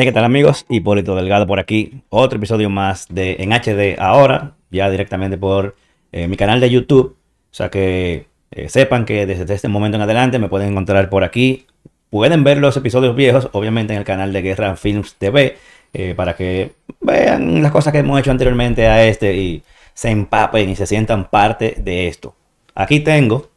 [0.00, 0.64] Hey, ¿qué tal amigos?
[0.68, 2.02] Hipólito Delgado por aquí.
[2.08, 5.74] Otro episodio más de En HD ahora, ya directamente por
[6.12, 7.16] eh, mi canal de YouTube.
[7.50, 11.24] O sea que eh, sepan que desde este momento en adelante me pueden encontrar por
[11.24, 11.66] aquí.
[12.10, 15.56] Pueden ver los episodios viejos, obviamente en el canal de Guerra Films TV,
[15.92, 20.70] eh, para que vean las cosas que hemos hecho anteriormente a este y se empapen
[20.70, 22.36] y se sientan parte de esto.
[22.72, 23.50] Aquí tengo,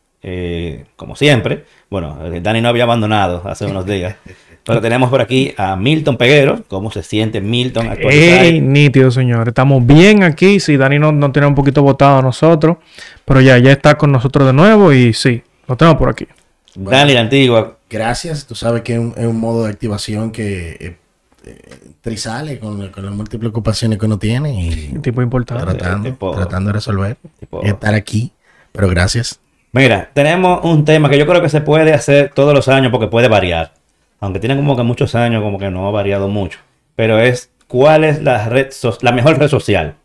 [0.96, 4.16] como siempre, bueno, Dani no había abandonado hace unos días.
[4.66, 6.64] Pero tenemos por aquí a Milton Peguero.
[6.68, 8.42] ¿Cómo se siente Milton actualizado?
[8.42, 9.48] Hey, nítido, señor.
[9.48, 10.60] Estamos bien aquí.
[10.60, 12.78] Sí, Dani no, no tiene un poquito votado a nosotros.
[13.26, 16.28] Pero ya, ya está con nosotros de nuevo y sí, lo tenemos por aquí.
[16.76, 17.78] Dani, la antigua.
[17.90, 18.46] Gracias.
[18.46, 20.98] Tú sabes que es un, modo de activación que eh,
[21.46, 21.58] eh,
[22.02, 24.64] trisale con, con, las múltiples ocupaciones que uno tiene.
[24.64, 25.66] Y tipo importante.
[25.66, 27.18] Tratando, tratando de resolver.
[27.64, 28.32] Estar aquí.
[28.72, 29.40] Pero gracias.
[29.74, 33.08] Mira, tenemos un tema que yo creo que se puede hacer todos los años porque
[33.08, 33.81] puede variar
[34.22, 36.60] aunque tiene como que muchos años, como que no ha variado mucho.
[36.96, 38.68] Pero es, ¿cuál es la red
[39.02, 39.96] la mejor red social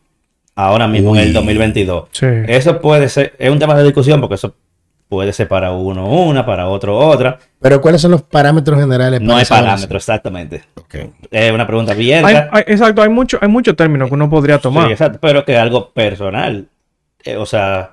[0.57, 2.09] ahora mismo en el 2022?
[2.49, 4.55] Eso puede ser, es un tema de discusión porque eso
[5.09, 7.39] puede ser para uno una, para otro otra.
[7.61, 9.21] Pero ¿cuáles son los parámetros generales?
[9.21, 10.63] no hay parámetros, exactamente.
[11.31, 12.25] Es una pregunta bien.
[12.67, 14.87] exacto, hay muchos hay mucho términos que uno podría tomar.
[14.87, 16.67] Sí, exacto, pero que es algo personal.
[17.23, 17.91] Eh, o sea,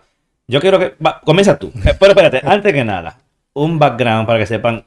[0.47, 0.95] yo quiero que...
[1.25, 1.71] comienza tú.
[1.83, 3.17] Eh, pero espérate, antes que nada,
[3.53, 4.85] un background para que sepan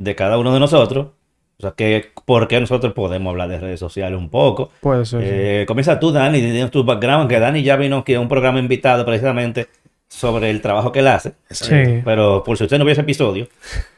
[0.00, 1.08] de cada uno de nosotros.
[1.58, 4.70] O sea, que ¿por qué nosotros podemos hablar de redes sociales un poco?
[4.80, 5.20] Puede ser.
[5.22, 8.58] Eh, comienza tú, Dani, tienes tu background, que Dani ya vino aquí a un programa
[8.58, 9.68] invitado precisamente
[10.08, 11.34] sobre el trabajo que él hace.
[11.50, 12.00] Sí.
[12.02, 13.46] Pero por si usted no vio ese episodio,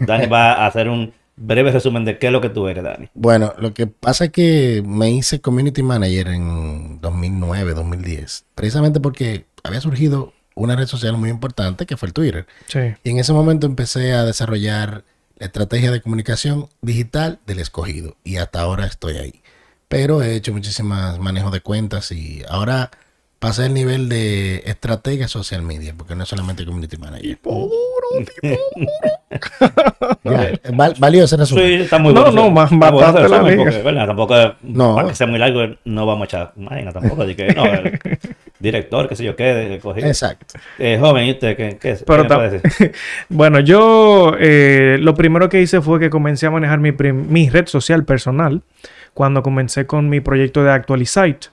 [0.00, 3.08] Dani va a hacer un breve resumen de qué es lo que tú eres, Dani.
[3.14, 9.44] Bueno, lo que pasa es que me hice community manager en 2009, 2010, precisamente porque
[9.62, 12.46] había surgido una red social muy importante que fue el Twitter.
[12.66, 12.80] Sí.
[13.04, 15.04] Y en ese momento empecé a desarrollar
[15.38, 18.16] estrategia de comunicación digital del escogido.
[18.24, 19.42] Y hasta ahora estoy ahí.
[19.88, 22.90] Pero he hecho muchísimas manejos de cuentas y ahora
[23.42, 27.22] pasé el nivel de estrategia social media, porque no es solamente community manager.
[27.22, 28.56] Tipo duro, tipo
[30.22, 30.94] duro.
[30.98, 32.30] valioso ese Sí, está muy bueno.
[32.30, 34.06] No, no, más, más bastante la.
[34.06, 34.94] Tampoco, no.
[34.94, 37.22] para que sea muy largo, no vamos a echar máquina tampoco.
[37.22, 37.98] Así que, no, el
[38.60, 40.54] director, qué sé yo qué, Exacto.
[40.78, 42.92] Eh, joven, ¿y usted qué, qué, Pero puede decir?
[43.28, 47.66] bueno, yo eh, lo primero que hice fue que comencé a manejar mi, mi red
[47.66, 48.62] social personal
[49.14, 51.48] cuando comencé con mi proyecto de Actualizite.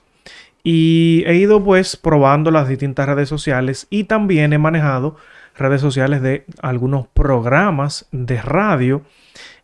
[0.62, 5.16] Y he ido pues probando las distintas redes sociales y también he manejado
[5.56, 9.02] redes sociales de algunos programas de radio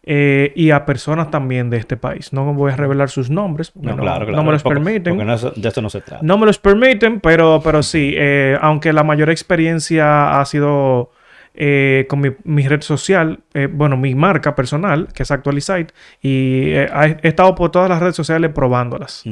[0.02, 2.32] eh, y a personas también de este país.
[2.32, 3.72] No voy a revelar sus nombres.
[3.74, 5.16] No, no me los permiten.
[5.16, 6.22] Porque de esto no se trata.
[6.24, 11.10] No me los permiten, pero, pero sí, eh, aunque la mayor experiencia ha sido
[11.54, 13.40] eh, con mi, red social,
[13.72, 15.92] bueno, mi marca personal, que es Actualizite,
[16.22, 19.24] y he estado por todas las redes sociales probándolas.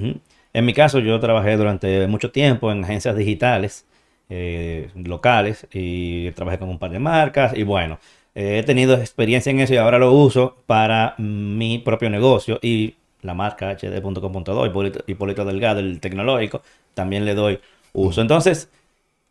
[0.55, 3.87] En mi caso, yo trabajé durante mucho tiempo en agencias digitales
[4.31, 7.99] eh, locales y trabajé con un par de marcas y bueno,
[8.37, 12.95] eh, he tenido experiencia en eso y ahora lo uso para mi propio negocio y
[13.23, 16.62] la marca hd.com.do, Hipólito, Hipólito Delgado, el tecnológico,
[16.95, 17.61] también le doy
[17.93, 18.21] uso.
[18.21, 18.71] Entonces,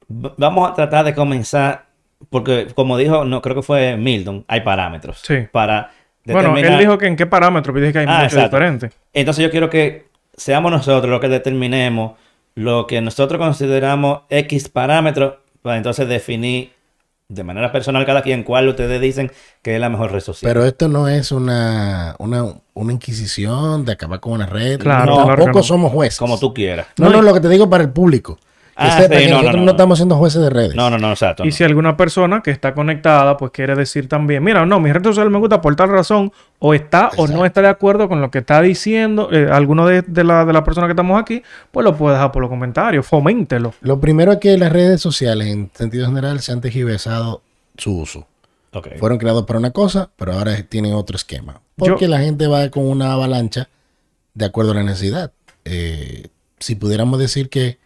[0.07, 1.85] vamos a tratar de comenzar,
[2.29, 5.21] porque como dijo, no creo que fue Milton, hay parámetros.
[5.23, 5.47] Sí.
[5.51, 5.91] Para
[6.25, 8.91] Bueno, él dijo que en qué parámetros, dije que hay ah, muchos diferentes.
[9.13, 12.13] Entonces yo quiero que seamos nosotros los que determinemos
[12.55, 16.71] lo que nosotros consideramos X parámetros para entonces definir
[17.29, 19.31] de manera personal cada quien cuál ustedes dicen
[19.61, 20.47] que es la mejor red social.
[20.47, 24.79] Pero esto no es una, una, una inquisición de acabar con una red.
[24.79, 26.19] Claro, no, tampoco somos jueces.
[26.19, 26.87] Como tú quieras.
[26.97, 28.37] No, no, lo que te digo para el público.
[28.75, 30.75] Ah, nosotros no, estamos siendo jueces de redes.
[30.75, 31.45] No, no, no, exacto.
[31.45, 35.03] Y si alguna persona que está conectada, pues quiere decir también, mira, no, mi red
[35.03, 38.31] social me gusta por tal razón, o está o no está de acuerdo con lo
[38.31, 41.95] que está diciendo eh, alguno de, de las la personas que estamos aquí, pues lo
[41.95, 43.73] puede dejar por los comentarios, foméntelo.
[43.81, 47.41] Lo primero es que las redes sociales, en sentido general, se han tejiversado
[47.77, 48.27] su uso.
[48.97, 51.61] Fueron creados para una cosa, pero ahora tienen otro esquema.
[51.75, 53.69] Porque la gente va con una avalancha
[54.33, 55.31] de acuerdo a la necesidad.
[55.63, 56.27] Eh,
[56.59, 57.77] si pudiéramos decir que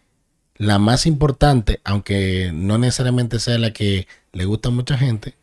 [0.57, 5.35] la más importante, aunque no necesariamente sea la que le gusta a mucha gente,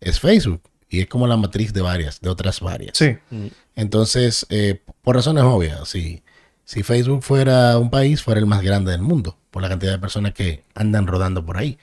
[0.00, 0.62] es Facebook.
[0.90, 2.96] Y es como la matriz de varias, de otras varias.
[2.96, 3.18] Sí.
[3.74, 6.22] Entonces, eh, por razones obvias, si,
[6.64, 9.98] si Facebook fuera un país, fuera el más grande del mundo, por la cantidad de
[9.98, 11.78] personas que andan rodando por ahí.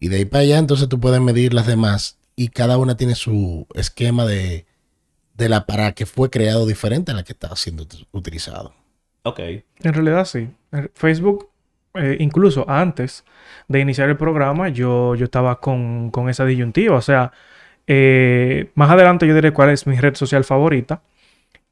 [0.00, 3.14] Y de ahí para allá, entonces tú puedes medir las demás y cada una tiene
[3.14, 4.66] su esquema de,
[5.34, 8.74] de la para que fue creado diferente a la que está siendo utilizado.
[9.22, 9.38] Ok.
[9.38, 10.48] En realidad sí.
[10.94, 11.51] Facebook
[11.94, 13.24] eh, incluso antes
[13.68, 16.96] de iniciar el programa, yo, yo estaba con, esa disyuntiva.
[16.96, 17.32] O sea,
[17.86, 21.02] eh, más adelante yo diré cuál es mi red social favorita.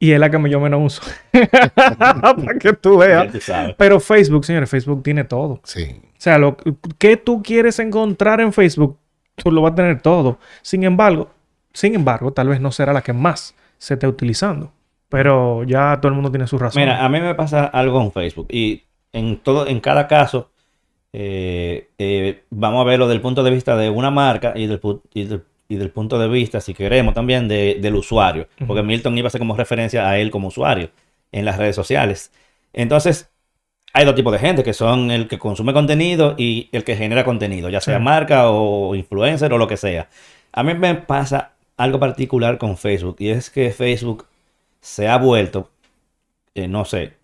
[0.02, 1.02] Y es la que yo menos uso.
[1.60, 3.28] Para que tú veas.
[3.76, 5.60] Pero Facebook, señores, Facebook tiene todo.
[5.62, 6.00] Sí.
[6.02, 6.56] O sea, lo
[6.96, 8.98] que tú quieres encontrar en Facebook,
[9.36, 10.38] tú lo vas a tener todo.
[10.62, 11.30] Sin embargo,
[11.74, 14.72] sin embargo, tal vez no será la que más se esté utilizando.
[15.10, 16.80] Pero ya todo el mundo tiene su razón.
[16.80, 18.46] Mira, a mí me pasa algo en Facebook.
[18.50, 20.50] Y en todo, en cada caso,
[21.12, 24.80] eh, eh, vamos a verlo desde el punto de vista de una marca y del,
[25.12, 28.48] y del, punto de vista, si queremos, también del usuario.
[28.66, 30.90] Porque Milton iba a ser como referencia a él como usuario
[31.32, 32.32] en las redes sociales.
[32.72, 33.30] Entonces,
[33.92, 37.24] hay dos tipos de gente, que son el que consume contenido y el que genera
[37.24, 40.08] contenido, ya sea marca o influencer o lo que sea.
[40.52, 44.26] A mí me pasa algo particular con Facebook y es que Facebook
[44.80, 45.70] se ha vuelto,
[46.54, 47.14] eh, no sé,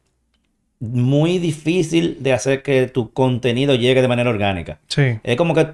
[0.80, 4.78] muy difícil de hacer que tu contenido llegue de manera orgánica.
[4.88, 5.18] Sí.
[5.22, 5.68] Es como que,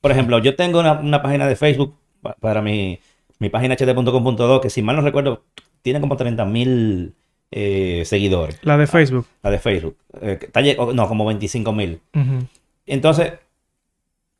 [0.00, 1.94] por ejemplo, yo tengo una, página de Facebook
[2.40, 2.98] para mi,
[3.38, 5.44] mi página hd.com.do que si mal no recuerdo
[5.82, 7.14] tiene como 30 mil
[7.50, 8.58] eh, seguidores.
[8.62, 9.26] La de Facebook.
[9.42, 9.96] La de Facebook.
[10.20, 10.50] Eh,
[10.94, 12.00] no, como 25 mil.
[12.86, 13.34] Entonces,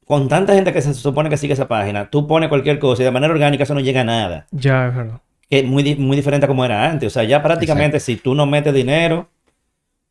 [0.05, 3.05] con tanta gente que se supone que sigue esa página, tú pones cualquier cosa y
[3.05, 4.47] de manera orgánica eso no llega a nada.
[4.51, 5.21] Ya, es verdad.
[5.49, 7.09] Es muy, muy diferente a como era antes.
[7.09, 9.29] O sea, ya prácticamente si tú no metes dinero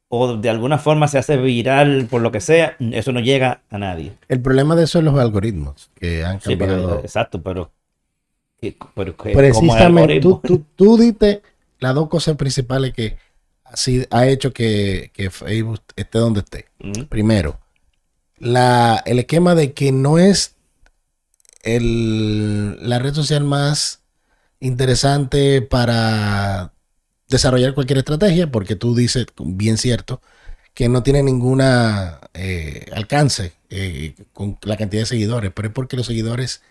[0.10, 3.78] o de alguna forma se hace viral por lo que sea, eso no llega a
[3.78, 4.14] nadie.
[4.28, 7.00] El problema de eso es los algoritmos que han cambiado.
[7.00, 7.72] exacto, pero...
[8.94, 11.42] pero, Precisamente, tú, tú, tú diste
[11.80, 13.18] las dos cosas principales que
[13.64, 16.66] así ha hecho que, Facebook esté donde esté.
[17.10, 17.60] Primero,
[18.38, 20.56] la, el esquema de que no es
[21.64, 24.02] el, la red social más
[24.60, 26.72] interesante para
[27.30, 30.22] desarrollar cualquier estrategia, porque tú dices, bien cierto,
[30.74, 35.98] que no tiene ninguna eh, alcance eh, con la cantidad de seguidores, pero es porque
[35.98, 36.62] los seguidores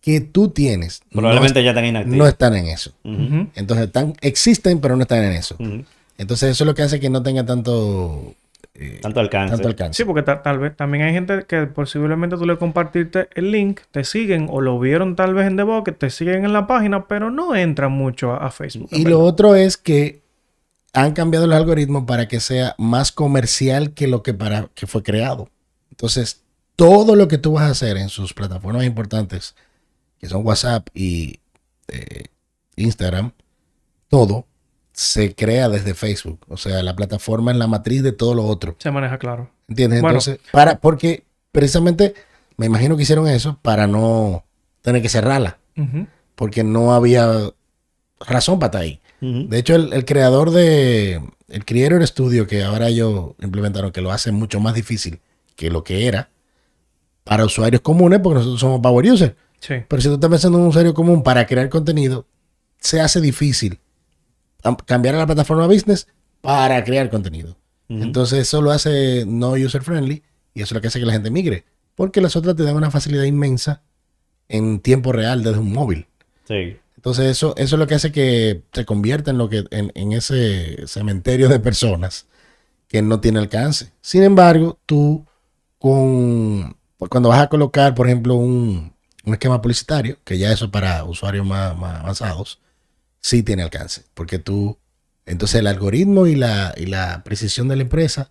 [0.00, 2.18] que tú tienes probablemente no, ya están inactivos.
[2.18, 2.92] No están en eso.
[3.04, 5.56] Entonces están, existen, pero no están en eso.
[6.18, 8.34] Entonces eso es lo que hace que no tenga tanto
[8.74, 9.92] eh, tanto, alcance.
[9.92, 14.02] Sí, porque tal vez también hay gente que posiblemente tú le compartiste el link, te
[14.04, 17.30] siguen o lo vieron tal vez en The que te siguen en la página, pero
[17.30, 18.88] no entran mucho a, Facebook.
[18.92, 20.22] Y lo otro es que
[20.94, 25.02] han cambiado el algoritmo para que sea más comercial que lo que para que fue
[25.02, 25.50] creado.
[25.90, 26.42] Entonces,
[26.74, 29.54] todo lo que tú vas a hacer en sus plataformas importantes,
[30.18, 31.40] que son WhatsApp y
[31.88, 32.24] eh,
[32.76, 33.32] Instagram,
[34.08, 34.46] todo
[34.92, 36.40] se crea desde Facebook.
[36.48, 38.76] O sea, la plataforma es la matriz de todo lo otro.
[38.78, 39.50] Se maneja claro.
[39.68, 40.02] ¿Entiendes?
[40.02, 42.14] Entonces, para, porque precisamente
[42.56, 44.44] me imagino que hicieron eso para no
[44.82, 45.58] tener que cerrarla.
[46.34, 47.50] Porque no había
[48.20, 49.00] razón para estar ahí.
[49.20, 54.32] De hecho, el, creador de el Creator Studio que ahora ellos implementaron, que lo hace
[54.32, 55.20] mucho más difícil
[55.54, 56.28] que lo que era
[57.22, 59.34] para usuarios comunes, porque nosotros somos power users.
[59.60, 59.74] Sí.
[59.86, 62.26] Pero si tú estás pensando en un usuario común para crear contenido,
[62.78, 63.78] se hace difícil
[64.86, 66.06] cambiar a la plataforma business
[66.40, 67.56] para crear contenido.
[67.88, 70.22] Entonces eso lo hace no user friendly
[70.54, 71.64] y eso es lo que hace que la gente migre.
[71.94, 73.82] Porque las otras te dan una facilidad inmensa
[74.48, 76.06] en tiempo real desde un móvil.
[76.48, 76.76] Sí.
[76.96, 80.86] Entonces eso, eso es lo que hace que se convierta en, lo que, en, ese
[80.86, 82.26] cementerio de personas
[82.88, 83.92] que no tiene alcance.
[84.00, 85.26] Sin embargo, tú
[85.78, 86.76] con,
[87.10, 88.92] cuando vas a colocar, por ejemplo, un,
[89.24, 92.60] esquema publicitario, que ya eso para usuarios más, más avanzados,
[93.22, 94.78] sí tiene alcance, porque tú,
[95.24, 98.30] entonces el algoritmo y la, y la precisión de la empresa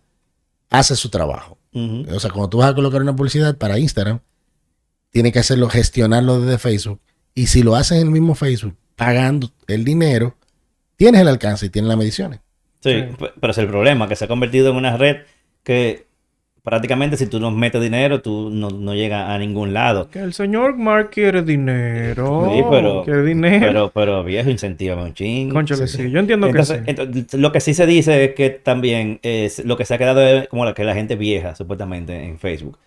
[0.69, 1.57] hace su trabajo.
[1.73, 4.19] O sea, cuando tú vas a colocar una publicidad para Instagram,
[5.09, 6.99] tiene que hacerlo, gestionarlo desde Facebook.
[7.33, 10.35] Y si lo haces en el mismo Facebook, pagando el dinero,
[10.97, 12.41] tienes el alcance y tienes las mediciones.
[12.81, 13.05] Sí,
[13.39, 15.17] pero es el problema, que se ha convertido en una red
[15.63, 16.07] que
[16.63, 20.09] prácticamente si tú no metes dinero, tú no, no llegas a ningún lado.
[20.09, 22.49] Que el señor Mark quiere dinero.
[22.53, 23.59] Sí, pero, quiere dinero.
[23.59, 25.53] Pero, pero viejo, incentiva un chingo.
[25.53, 26.09] Conchale, sí.
[26.09, 26.75] Yo entiendo que sí.
[26.85, 30.21] Entonces, lo que sí se dice es que también es lo que se ha quedado
[30.21, 32.77] es como la que la gente vieja, supuestamente, en Facebook.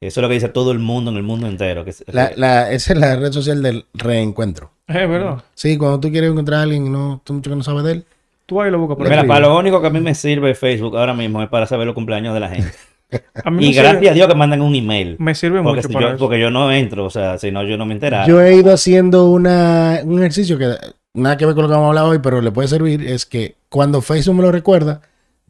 [0.00, 1.84] Eso es lo que dice todo el mundo en el mundo entero.
[1.84, 4.70] Que, la, la, esa es la red social del reencuentro.
[4.86, 5.42] Es verdad.
[5.54, 7.92] Sí, cuando tú quieres encontrar a alguien y no, tú mucho que no sabes de
[7.92, 8.04] él.
[8.44, 10.98] Tú ahí lo buscas por Mira, para lo único que a mí me sirve Facebook
[10.98, 12.74] ahora mismo es para saber los cumpleaños de la gente
[13.60, 15.16] y gracias a Dios que mandan un email.
[15.18, 17.94] Me sirve mucho yo, Porque yo no entro, o sea, si no, yo no me
[17.94, 18.18] entero.
[18.26, 20.74] Yo he ido haciendo una, un ejercicio que
[21.14, 23.26] nada que ver con lo que vamos a hablar hoy, pero le puede servir, es
[23.26, 25.00] que cuando Facebook me lo recuerda,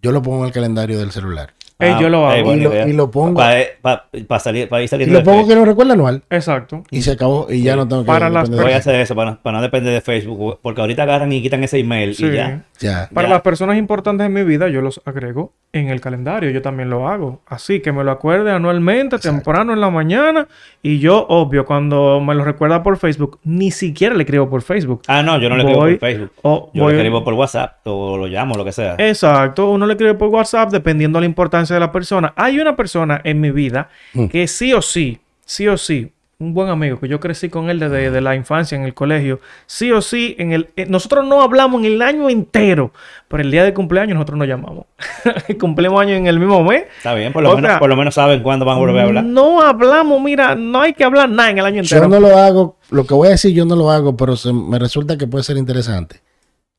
[0.00, 1.54] yo lo pongo en el calendario del celular.
[1.78, 2.54] Ah, yo lo hago.
[2.54, 3.40] y, lo, pongo.
[3.82, 5.14] Para salir, para ir saliendo.
[5.14, 6.22] Y lo pongo que no recuerda anual.
[6.30, 6.84] Exacto.
[6.90, 7.48] Y se acabó.
[7.50, 8.06] Y ya no tengo que.
[8.06, 10.60] Para las Voy a hacer eso para, no depender de Facebook.
[10.62, 12.62] Porque ahorita agarran y quitan ese email y ya.
[12.78, 13.08] ya.
[13.12, 16.50] Para las personas importantes en mi vida, yo los agrego en el calendario.
[16.50, 17.42] Yo también lo hago.
[17.46, 20.46] Así que me lo acuerde anualmente, temprano en la mañana.
[20.80, 25.02] Y yo, obvio, cuando me lo recuerda por Facebook, ni siquiera le escribo por Facebook.
[25.08, 26.30] Ah, no, yo no le escribo por Facebook.
[26.72, 28.94] yo le escribo por WhatsApp o lo llamo, lo que sea.
[28.98, 29.70] Exacto.
[29.70, 32.34] Uno le escribe por WhatsApp dependiendo de la importancia de la persona.
[32.36, 34.26] Hay una persona en mi vida mm.
[34.26, 37.78] que sí o sí, sí o sí, un buen amigo que yo crecí con él
[37.78, 41.80] desde la infancia en el colegio, sí o sí, en el, eh, nosotros no hablamos
[41.80, 42.92] en el año entero,
[43.28, 44.86] pero el día de cumpleaños nosotros nos llamamos.
[45.60, 46.84] Cumplimos años en el mismo mes.
[46.96, 49.24] Está bien, por lo, menos, por lo menos saben cuándo van a volver a hablar.
[49.24, 52.02] No hablamos, mira, no hay que hablar nada en el año entero.
[52.02, 54.78] Yo no lo hago, lo que voy a decir yo no lo hago, pero me
[54.78, 56.20] resulta que puede ser interesante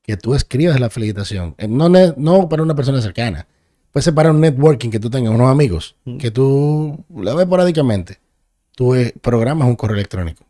[0.04, 3.48] que tú escribas la felicitación, eh, no, no para una persona cercana,
[3.96, 6.18] puede ser para un networking que tú tengas, unos amigos, mm.
[6.18, 8.20] que tú la ves porádicamente
[8.76, 10.45] tú eh, programas un correo electrónico.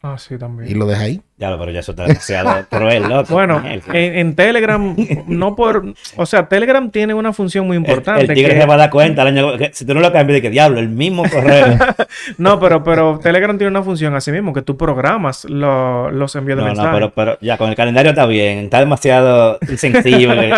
[0.00, 0.70] Ah, sí, también.
[0.70, 1.20] Y lo dejas ahí.
[1.38, 3.32] Ya, pero ya eso está demasiado cruel, loco.
[3.32, 4.94] Bueno, en, Telegram,
[5.26, 5.94] no por...
[6.16, 8.22] O sea, Telegram tiene una función muy importante.
[8.22, 10.42] El, tigre se va a dar cuenta el año, si tú no lo cambias, de
[10.42, 11.78] que diablo, el mismo correo.
[12.38, 16.64] no, pero, pero Telegram tiene una función así mismo, que tú programas los envíos de
[16.64, 16.92] mensajes.
[16.92, 18.58] No, pero, pero ya, con el calendario está bien.
[18.58, 20.52] Está demasiado insensible.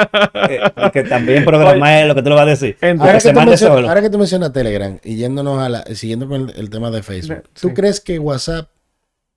[0.51, 0.61] eh,
[0.93, 2.77] que también programar es lo que tú lo vas a decir.
[2.83, 5.85] Ahora que, tú mencionas, ahora que, tú mencionas Telegram y yéndonos a la...
[5.95, 7.45] Siguiendo con el, tema de Facebook.
[7.59, 8.69] ¿Tú crees que WhatsApp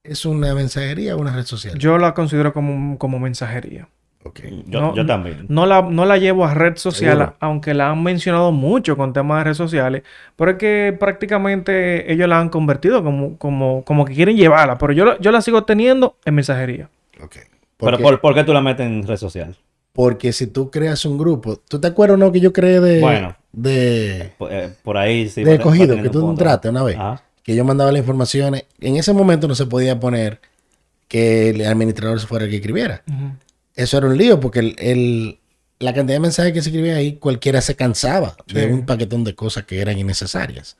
[0.04, 1.78] ¿Es una mensajería o una red social?
[1.80, 3.88] Yo la considero como, como mensajería.
[4.26, 4.64] Okay.
[4.68, 5.46] Yo, yo, también.
[5.48, 9.40] No la, no la llevo a red social, aunque la han mencionado mucho con temas
[9.40, 10.04] de redes sociales,
[10.36, 14.94] pero es que prácticamente ellos la han convertido como, como, como que quieren llevarla, pero
[14.94, 16.90] yo, yo la sigo teniendo en mensajería.
[17.22, 17.38] Ok.
[17.78, 19.58] ¿Pero por, por, qué tú la metes en red social?
[19.92, 23.00] Porque si tú creas un grupo, ¿tú te acuerdas no que yo creé de...
[23.00, 23.36] Bueno.
[23.52, 24.32] De...
[24.38, 25.44] Por, eh, ahí sí.
[25.44, 26.98] De escogido, que tú entraste una vez.
[26.98, 28.66] Ajá que yo mandaba las informaciones.
[28.80, 30.42] En ese momento no se podía poner
[31.08, 33.04] que el administrador fuera el que escribiera.
[33.76, 35.40] Eso era un lío porque el,
[35.80, 39.36] la cantidad de mensajes que se escribía ahí, cualquiera se cansaba de un paquetón de
[39.36, 40.78] cosas que eran innecesarias.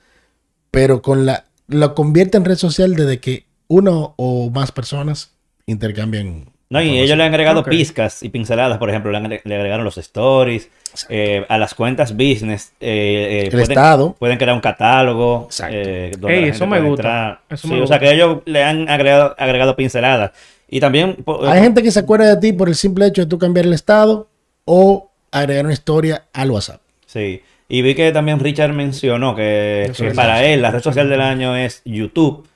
[0.70, 5.30] Pero con la lo convierte en red social desde que uno o más personas
[5.66, 9.96] intercambian no, y ellos le han agregado pizcas y pinceladas, por ejemplo, le, agregaron los
[9.96, 10.68] stories,
[11.08, 12.72] eh, a las cuentas business.
[12.80, 12.88] Eh,
[13.30, 14.16] eh, el pueden, Estado.
[14.18, 15.46] Pueden crear un catálogo.
[15.48, 17.42] eso me gusta.
[17.54, 20.32] sí, o sea que ellos le han agregado, agregado pinceladas.
[20.68, 21.16] Y también...
[21.46, 23.72] Hay gente que se acuerda de ti por el simple hecho de tú cambiar el
[23.72, 24.26] estado
[24.64, 26.80] o agregar una historia al WhatsApp.
[27.06, 27.40] Sí.
[27.68, 31.82] Y vi que también Richard mencionó que, para él la red social del año es
[31.84, 32.48] YouTube.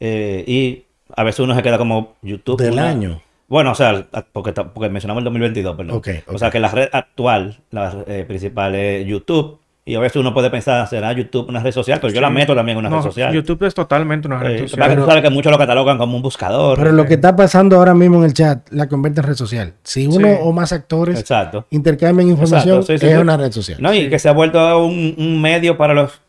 [0.00, 0.82] y
[1.14, 2.62] a veces uno se queda como YouTube.
[2.62, 3.20] Del año.
[3.48, 6.02] Bueno, o sea, porque, porque mencionamos el 2022, perdón.
[6.26, 9.60] O sea, que la red actual, la eh, principal es YouTube.
[9.88, 12.00] Y a veces uno puede pensar, ¿será YouTube una red social?
[12.00, 13.32] Pero yo la meto también en una red social.
[13.32, 14.88] YouTube es totalmente una red eh, social.
[14.88, 16.76] Pero, sabes que muchos lo catalogan como un buscador.
[16.76, 19.74] Pero lo que está pasando ahora mismo en el chat la convierte en red social.
[19.84, 21.24] Si uno o más actores
[21.70, 23.80] intercambian información, es una red social.
[23.80, 26.20] No, y que se ha vuelto un, un medio para los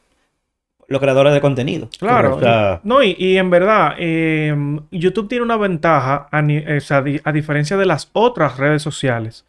[0.88, 1.90] los creadores de contenido.
[2.00, 2.40] Claro.
[2.84, 8.58] no, y, en verdad, em, YouTube tiene una ventaja a, a, diferencia de las otras
[8.58, 9.46] redes sociales.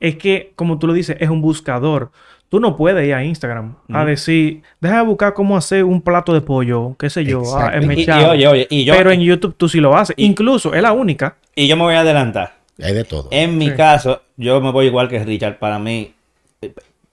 [0.00, 2.10] Es que, como tú lo dices, es un buscador.
[2.48, 6.32] Tú no puedes ir a Instagram a decir, deja de buscar cómo hacer un plato
[6.32, 10.14] de pollo, qué sé yo, ah, Pero en YouTube tú sí lo haces.
[10.16, 11.36] Incluso es la única.
[11.54, 12.54] Y yo me voy a adelantar.
[12.82, 13.28] Hay de todo.
[13.32, 15.58] En mi caso, yo me voy igual que Richard.
[15.58, 16.14] Para mí,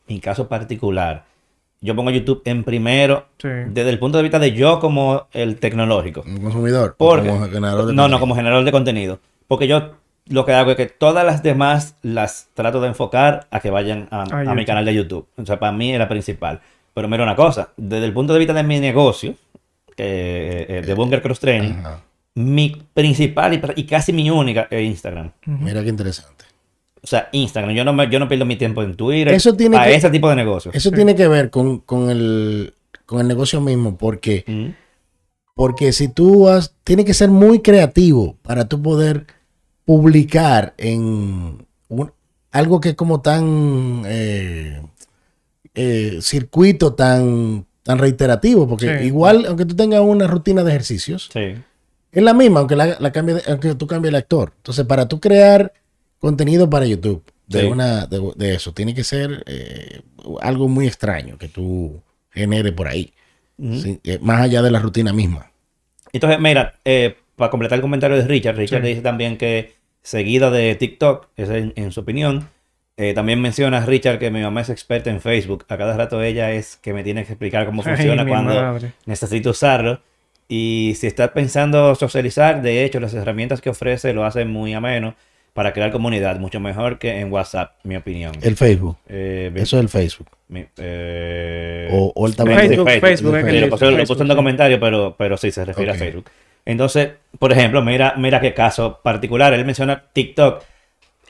[0.07, 1.25] mi caso particular,
[1.85, 6.23] yo pongo YouTube en primero desde el punto de vista de yo como el tecnológico.
[6.25, 6.95] Un consumidor.
[6.97, 9.19] como generador de no, no, como generador de contenido.
[9.47, 9.91] Porque yo
[10.27, 14.07] lo que hago es que todas las demás las trato de enfocar a que vayan
[14.11, 15.27] a, mi canal de YouTube.
[15.37, 16.61] O sea, para mí es la principal.
[16.93, 19.35] Pero mira una cosa, desde el punto de vista de mi negocio,
[19.97, 21.73] eh, de Bunker Cross Training,
[22.35, 25.31] mi principal y, casi mi única es Instagram.
[25.45, 26.44] Mira qué interesante.
[27.05, 27.75] O sea, Instagram.
[27.75, 30.27] Yo no, me, yo no pierdo mi tiempo en Twitter eso tiene a ese tipo
[30.27, 30.73] de negocios.
[30.73, 32.73] Eso tiene que ver con, el,
[33.11, 33.95] negocio mismo.
[33.95, 34.73] Porque,
[35.53, 36.73] porque si tú has...
[36.83, 39.27] Tiene que ser muy creativo para tú poder
[39.85, 41.67] publicar en
[42.51, 44.01] algo que es como tan...
[44.07, 44.81] Eh,
[45.75, 48.67] eh, circuito tan, tan reiterativo.
[48.67, 51.29] Porque igual, aunque tú tengas una rutina de ejercicios...
[52.11, 54.53] Es la misma, aunque, la, la cambie, aunque tú cambies el actor.
[54.55, 55.71] Entonces, para tú crear
[56.25, 58.73] contenido para YouTube de, una, de, eso.
[58.73, 60.01] Tiene que ser eh,
[60.41, 62.01] algo muy extraño que tú
[62.31, 63.13] generes por ahí.
[63.59, 65.51] Eh, más allá de la rutina misma.
[66.11, 70.73] Entonces, mira, eh, para completar el comentario de Richard, Richard dice también que seguida de
[70.73, 72.49] TikTok, es en, su opinión,
[72.97, 75.65] Eh, también menciona Richard que mi mamá es experta en Facebook.
[75.67, 79.99] A cada rato ella es que me tiene que explicar cómo funciona cuando necesito usarlo.
[80.47, 85.13] Y si estás pensando socializar, de hecho, las herramientas que ofrece lo hacen muy ameno
[85.55, 88.33] para crear comunidad, mucho mejor que en WhatsApp, mi opinión.
[88.41, 88.97] El Facebook.
[89.07, 90.27] Eh, Eso es el Facebook.
[90.53, 92.89] Eh, o, el también Facebook.
[92.89, 96.25] Facebook, lo puse, en comentario, pero, pero sí se refiere a Facebook.
[96.65, 99.53] Entonces, por ejemplo, mira, mira qué caso particular.
[99.53, 100.61] Él menciona TikTok.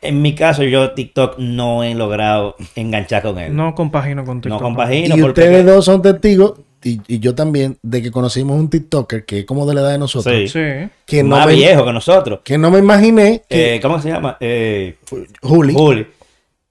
[0.01, 3.55] En mi caso, yo TikTok no he logrado enganchar con él.
[3.55, 4.60] No compagino con TikTok.
[4.60, 5.15] No compagino.
[5.17, 6.55] Y ustedes dos son testigos
[6.88, 9.98] y, yo también, de que conocimos un TikToker que es como de la edad de
[9.98, 10.51] nosotros.
[10.51, 10.60] Sí.
[11.06, 12.42] Que no Más viejo que nosotros.
[12.44, 13.42] Que no me imaginé.
[13.50, 14.38] Que, eh, ¿Cómo se llama?
[14.39, 14.98] Eh,
[15.42, 15.74] Juli.
[15.74, 16.08] Juli.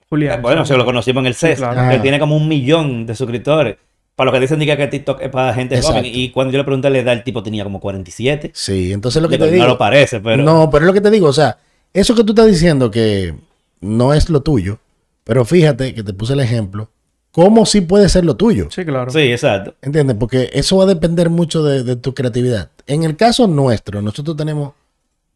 [0.08, 0.40] Julián.
[0.40, 1.60] Bueno, se lo conocimos en el CES.
[1.90, 3.76] Que tiene como un millón de suscriptores.
[4.14, 6.04] Para lo que dicen que TikTok es para gente joven.
[6.06, 8.52] Y cuando yo le pregunté la edad, el tipo tenía como 47.
[8.54, 9.64] Sí, entonces lo que te digo.
[9.64, 10.40] No lo parece, pero.
[10.44, 11.26] No, pero es lo que te digo.
[11.26, 11.58] O sea,
[11.92, 13.34] eso que tú estás diciendo que
[13.80, 14.78] no es lo tuyo.
[15.24, 16.90] Pero fíjate que te puse el ejemplo
[17.34, 18.68] cómo sí puede ser lo tuyo.
[18.70, 19.10] Sí, claro.
[19.10, 19.74] Sí, exacto.
[19.82, 20.16] ¿Entiendes?
[20.16, 22.70] Porque eso va a depender mucho de, tu creatividad.
[22.86, 24.72] En el caso nuestro, nosotros tenemos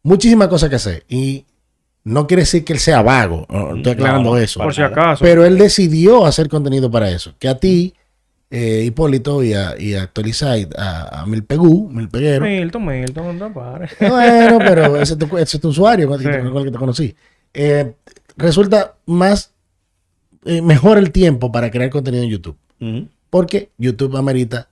[0.01, 1.45] muchísimas cosas que hacer y
[2.05, 3.45] no quiere decir que él sea vago.
[3.75, 4.61] estoy aclarando eso.
[4.61, 5.21] Por si acaso.
[5.25, 7.33] Pero él decidió hacer contenido para eso.
[7.37, 7.93] Que a ti,
[8.49, 12.45] eh, Hipólito, y a, y a Actualizate, a, a Milpegú, Milpeguero.
[12.45, 13.89] Milton, Milton, no pare.
[13.99, 17.13] Bueno, pero ese es tu, usuario con, el que te conocí.
[17.53, 17.91] Eh,
[18.37, 19.51] resulta más
[20.45, 22.57] eh, mejor el tiempo para crear contenido en YouTube.
[23.29, 24.69] Porque YouTube amerita,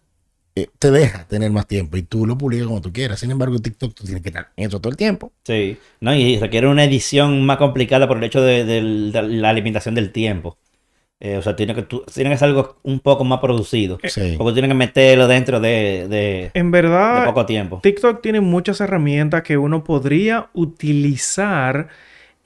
[0.56, 3.20] eh, te deja tener más tiempo y tú lo publicas como tú quieras.
[3.20, 5.32] Sin embargo, TikTok tú tienes que estar en eso todo el tiempo.
[5.44, 10.12] Sí, no, y requiere una edición más complicada por el hecho de, la limitación del
[10.12, 10.58] tiempo.
[11.20, 14.00] Eh, o sea, tiene que, tú, tiene que ser algo un poco más producido.
[14.04, 14.34] Sí.
[14.36, 17.80] Porque tienes que meterlo dentro de, de, en verdad, de poco tiempo.
[17.84, 21.90] TikTok tiene muchas herramientas que uno podría utilizar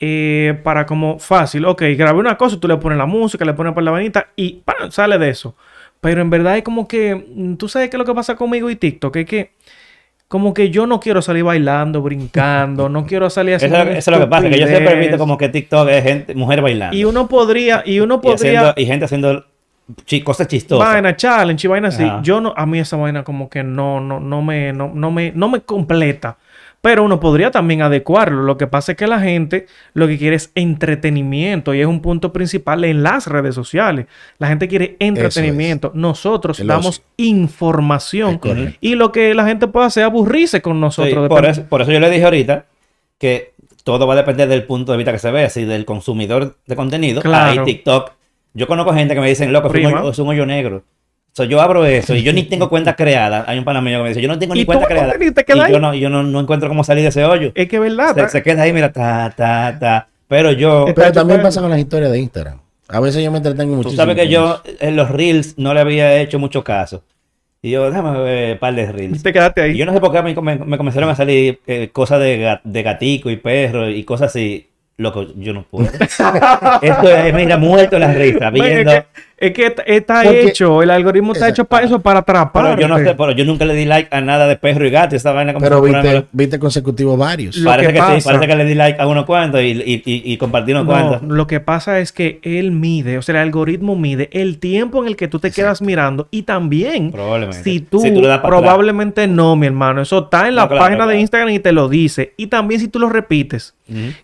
[0.04, 3.72] eh, para como fácil, ok, grabé una cosa, tú le pones la música, le pones
[3.74, 5.56] por la vanita y sale de eso.
[6.00, 8.72] Pero en verdad es como que, mm, tú sabes qué es lo que pasa conmigo
[8.72, 9.52] y TikTok, es que
[10.28, 13.78] como que yo no quiero salir bailando, brincando, no quiero salir haciendo.
[13.78, 16.04] Eso, eso es lo que pasa, que yo siempre he visto como que TikTok es
[16.04, 16.98] gente, mujer bailando.
[16.98, 18.74] Y uno podría, y uno podría.
[18.76, 19.46] Y, gente haciendo
[20.24, 20.88] cosas chistosas.
[20.88, 22.10] Vaina, challenge y vaina así.
[22.24, 25.32] Yo no, a mí esa vaina como que no, no, no me, no, no me,
[25.36, 26.38] no me completa.
[26.82, 28.42] Pero uno podría también adecuarlo.
[28.42, 32.02] Lo que pasa es que la gente lo que quiere es entretenimiento y es un
[32.02, 34.08] punto principal en las redes sociales.
[34.40, 35.92] La gente quiere entretenimiento.
[35.94, 38.40] Nosotros damos información
[38.82, 41.30] y lo que la gente puede hacer es aburrirse con nosotros.
[41.30, 42.66] por, eso, yo le dije ahorita
[43.20, 46.58] que todo va a depender del punto de vista que se vea, si del consumidor
[46.66, 47.22] de contenido.
[47.22, 47.62] Claro.
[47.62, 48.14] Ahí TikTok.
[48.54, 49.72] Yo conozco gente que me dicen, loco,
[50.10, 50.84] es un hoyo negro.
[51.34, 53.46] So, yo abro eso y yo ni tengo cuenta creada.
[53.48, 55.16] Hay un pana mío que me dice, yo no tengo ni cuenta creada.
[55.20, 57.52] Y, yo, no, yo no, encuentro cómo salir de ese hoyo.
[57.56, 58.16] Es que es verdad.
[58.16, 60.08] Se, se, queda ahí, mira, ta, ta, ta.
[60.28, 60.86] Pero yo...
[60.96, 62.60] Pero también pasa con las historias de Instagram.
[62.88, 63.92] A veces yo me entretengo muchísimo.
[63.92, 67.04] Tú sabes que yo en los Reels no le había hecho mucho caso.
[67.62, 69.20] Y yo, déjame ver un par de Reels.
[69.20, 69.72] Y te quedaste ahí.
[69.72, 72.84] Y yo no sé por qué me, me, comenzaron a salir eh, cosas de, de
[72.84, 74.68] gatico y perro y cosas así.
[74.98, 75.90] Loco, yo no puedo.
[76.82, 78.92] Esto es, mira, muerto la risa, viendo...
[79.42, 82.76] Es que está hecho, el algoritmo está hecho para eso, para atrapar.
[82.76, 84.92] Pero yo no sé, pero yo nunca le di like a nada de perro y
[84.92, 85.16] gato.
[85.16, 87.58] Esta vaina como pero viste, viste consecutivo varios.
[87.58, 90.74] Parece que, sí, parece que le di like a uno cuantos y, y, y, compartí
[90.74, 91.24] unos cuantos.
[91.24, 95.08] Lo que pasa es que él mide, o sea, el algoritmo mide el tiempo en
[95.08, 97.64] el que tú te quedas mirando y también probablemente.
[97.64, 98.04] si tú,
[98.44, 100.04] probablemente no, mi hermano.
[100.04, 102.36] Eso está en la página de Instagram y te lo dice.
[102.38, 103.74] Y también si tú lo repites,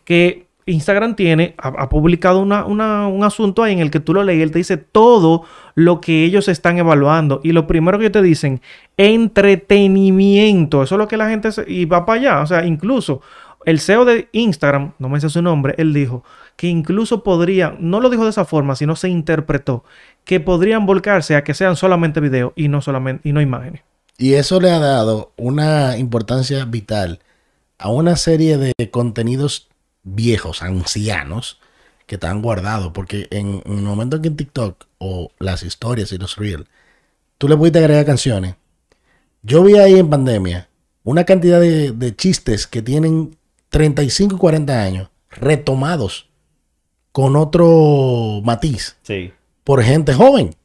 [0.06, 4.52] que Instagram tiene, ha, publicado un asunto ahí en el que tú lo lees él
[4.52, 5.44] te dice todo
[5.76, 7.40] lo que ellos están evaluando.
[7.44, 8.62] Y lo primero que te dicen,
[8.98, 10.84] entretenimiento.
[10.84, 11.50] Eso es lo que la gente...
[11.68, 12.42] y va para allá.
[12.42, 13.22] O sea, incluso
[13.66, 16.24] el CEO de Instagram, no me sé su nombre, él dijo
[16.56, 19.84] que incluso podría, no lo dijo de esa forma, sino se interpretó,
[20.24, 23.82] que podrían volcarse a que sean solamente videos y no solamente, y no imágenes.
[24.18, 27.20] Y eso le ha dado una importancia vital
[27.78, 29.67] a una serie de contenidos
[30.08, 31.60] viejos, ancianos,
[32.06, 32.92] que están guardados.
[32.94, 36.66] Porque en, el momento en que en TikTok o las historias y los reels,
[37.38, 38.56] tú le pudiste agregar canciones.
[39.44, 40.70] Yo vi ahí en pandemia
[41.04, 43.38] una cantidad de, chistes que tienen
[43.70, 46.30] 35 y 40 años retomados
[47.12, 48.98] con otro matiz.
[49.64, 50.56] Por gente joven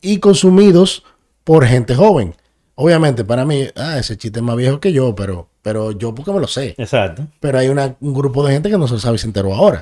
[0.00, 1.04] y consumidos
[1.44, 2.34] por gente joven.
[2.76, 6.32] Obviamente, para mí, ah, ese chiste es más viejo que yo, pero pero yo porque
[6.32, 6.74] me lo sé.
[6.78, 7.26] Exacto.
[7.40, 9.80] Pero hay un grupo de gente que no se sabe si enteró ahora.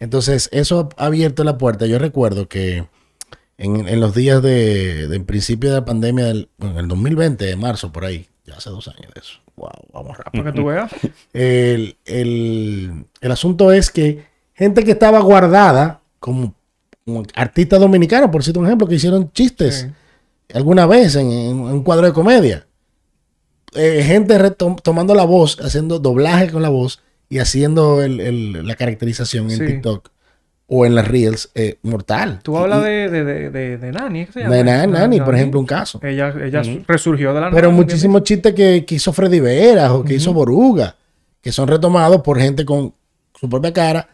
[0.00, 1.86] Entonces, eso ha abierto la puerta.
[1.86, 2.84] Yo recuerdo que
[3.58, 7.92] en, los días de, de principio de la pandemia, del, en el 2020, de marzo,
[7.92, 9.38] por ahí, ya hace dos años de eso.
[9.56, 10.44] Wow, vamos rápido.
[10.44, 10.90] Para que tú veas.
[11.32, 16.54] El, el, el asunto es que gente que estaba guardada, como
[17.34, 19.88] artistas dominicanos, por cierto un ejemplo, que hicieron chistes
[20.54, 22.66] alguna vez en, un cuadro de comedia.
[23.74, 24.38] Eh, gente
[24.82, 30.10] tomando la voz, haciendo doblaje con la voz y haciendo la caracterización en TikTok
[30.66, 32.40] o en las Reels, eh, mortal.
[32.42, 34.56] Tú hablas de, de, de, de, Nani, ¿qué se llama?
[34.56, 36.00] De Nani, por ejemplo, un caso.
[36.02, 40.32] Ella, ella resurgió de la Pero muchísimos chistes que, hizo Freddy Veras o que hizo
[40.32, 40.96] Boruga,
[41.40, 42.94] que son retomados por gente con
[43.38, 44.08] su propia cara.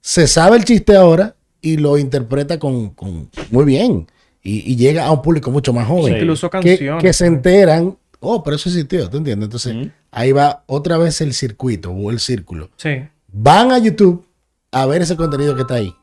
[0.00, 4.06] Se sabe el chiste ahora y lo interpreta con, con muy bien.
[4.42, 6.16] Y, llega a un público mucho más joven.
[6.16, 7.02] Incluso canciones.
[7.02, 9.46] Que, se enteran, oh, pero eso existió, ¿te entiendes?
[9.46, 12.70] Entonces, ahí va otra vez el circuito o el círculo.
[12.76, 13.02] Sí.
[13.32, 14.24] Van a YouTube
[14.72, 15.94] a ver ese contenido que está ahí.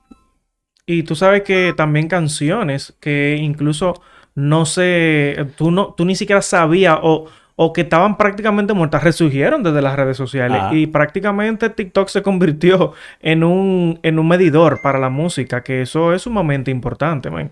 [0.85, 3.95] Y tú sabes que también canciones que incluso
[4.35, 7.25] no sé, tú, no, tú ni siquiera sabías o,
[7.55, 10.59] o que estaban prácticamente muertas, resurgieron desde las redes sociales.
[10.61, 10.71] Ah.
[10.73, 16.13] Y prácticamente TikTok se convirtió en un, en un medidor para la música, que eso
[16.13, 17.49] es sumamente importante, man.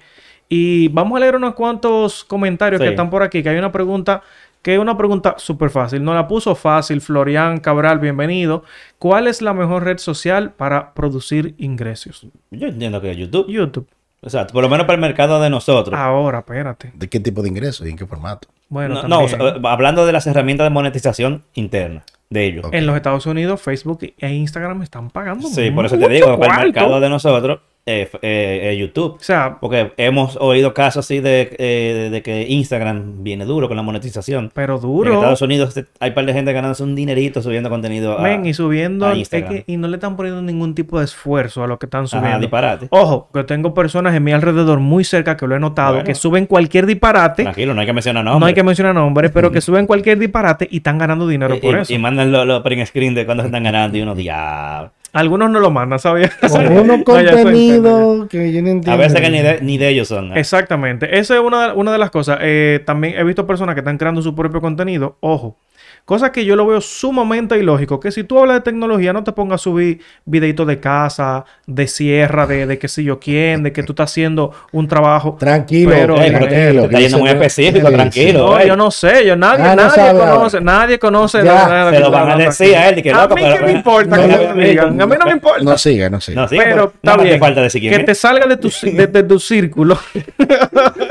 [0.49, 4.21] Y vamos a leer unos cuantos comentarios que están por aquí, que hay una pregunta
[4.63, 6.03] que es una pregunta súper fácil.
[6.03, 7.01] No la puso fácil.
[7.01, 8.63] Florian Cabral, bienvenido.
[8.97, 12.25] ¿Cuál es la mejor red social para producir ingresos?
[12.49, 13.47] Yo entiendo que es YouTube.
[13.49, 13.87] YouTube.
[14.21, 15.99] Exacto, por lo menos para el mercado de nosotros.
[15.99, 16.93] Ahora, espérate.
[16.95, 18.47] ¿De qué tipo de ingresos y en qué formato?
[18.69, 19.27] Bueno, no,
[19.67, 22.65] hablando de las herramientas de monetización interna de ellos.
[22.71, 25.49] En los Estados Unidos, Facebook e Instagram están pagando.
[25.49, 29.15] Sí, por eso te digo, para el mercado de nosotros eh, eh, eh, YouTube.
[29.15, 33.83] O sea, porque hemos oído casos así de, de, que Instagram viene duro con la
[33.83, 34.51] monetización.
[34.53, 35.09] Pero duro.
[35.09, 38.53] En Estados Unidos hay un par de gente ganándose un dinerito subiendo contenido a, y
[38.53, 39.63] subiendo Instagram.
[39.67, 42.39] y no le están poniendo ningún tipo de esfuerzo a lo que están subiendo.
[42.39, 42.87] disparate.
[42.89, 46.45] Ojo, que tengo personas en mi alrededor muy cerca que lo he notado, que suben
[46.45, 47.43] cualquier disparate.
[47.43, 48.39] Tranquilo, no hay que mencionar nombres.
[48.39, 51.79] No hay que mencionar nombres, pero que suben cualquier disparate y están ganando dinero por
[51.79, 51.93] eso.
[51.93, 54.91] Y mandan los lo print screen de cuando se están ganando y uno diablos.
[55.13, 56.31] Algunos no lo mandan, ¿sabías?
[56.41, 58.91] Unos contenidos que yo no entiendo.
[58.91, 60.35] A veces que ni de, ni de ellos son.
[60.35, 61.19] Exactamente.
[61.19, 62.39] Esa es una de, una de las cosas.
[62.41, 65.17] Eh, también he visto personas que están creando su propio contenido.
[65.19, 65.57] Ojo.
[66.05, 67.97] Cosa que yo lo veo sumamente ilógico.
[67.97, 71.87] Que si tú hablas de tecnología, no te pongas a subir videitos de casa, de
[71.87, 75.37] sierra, de, de qué sé yo quién, de que tú estás haciendo un trabajo.
[75.39, 76.83] Tranquilo, pero, tranquilo.
[76.83, 78.51] Está yendo muy específico, tranquilo.
[78.51, 81.91] No, yo no sé, yo nadie, ah, nadie conoce, nadie conoce nada.
[81.91, 83.01] Se lo van a decir a él.
[83.01, 85.01] Que a mí que me importa que me digan.
[85.01, 85.63] A mí no me importa.
[85.63, 86.47] No siga, no siga.
[86.49, 87.39] pero está bien.
[87.71, 89.97] Que te salga de tu, de, tu círculo.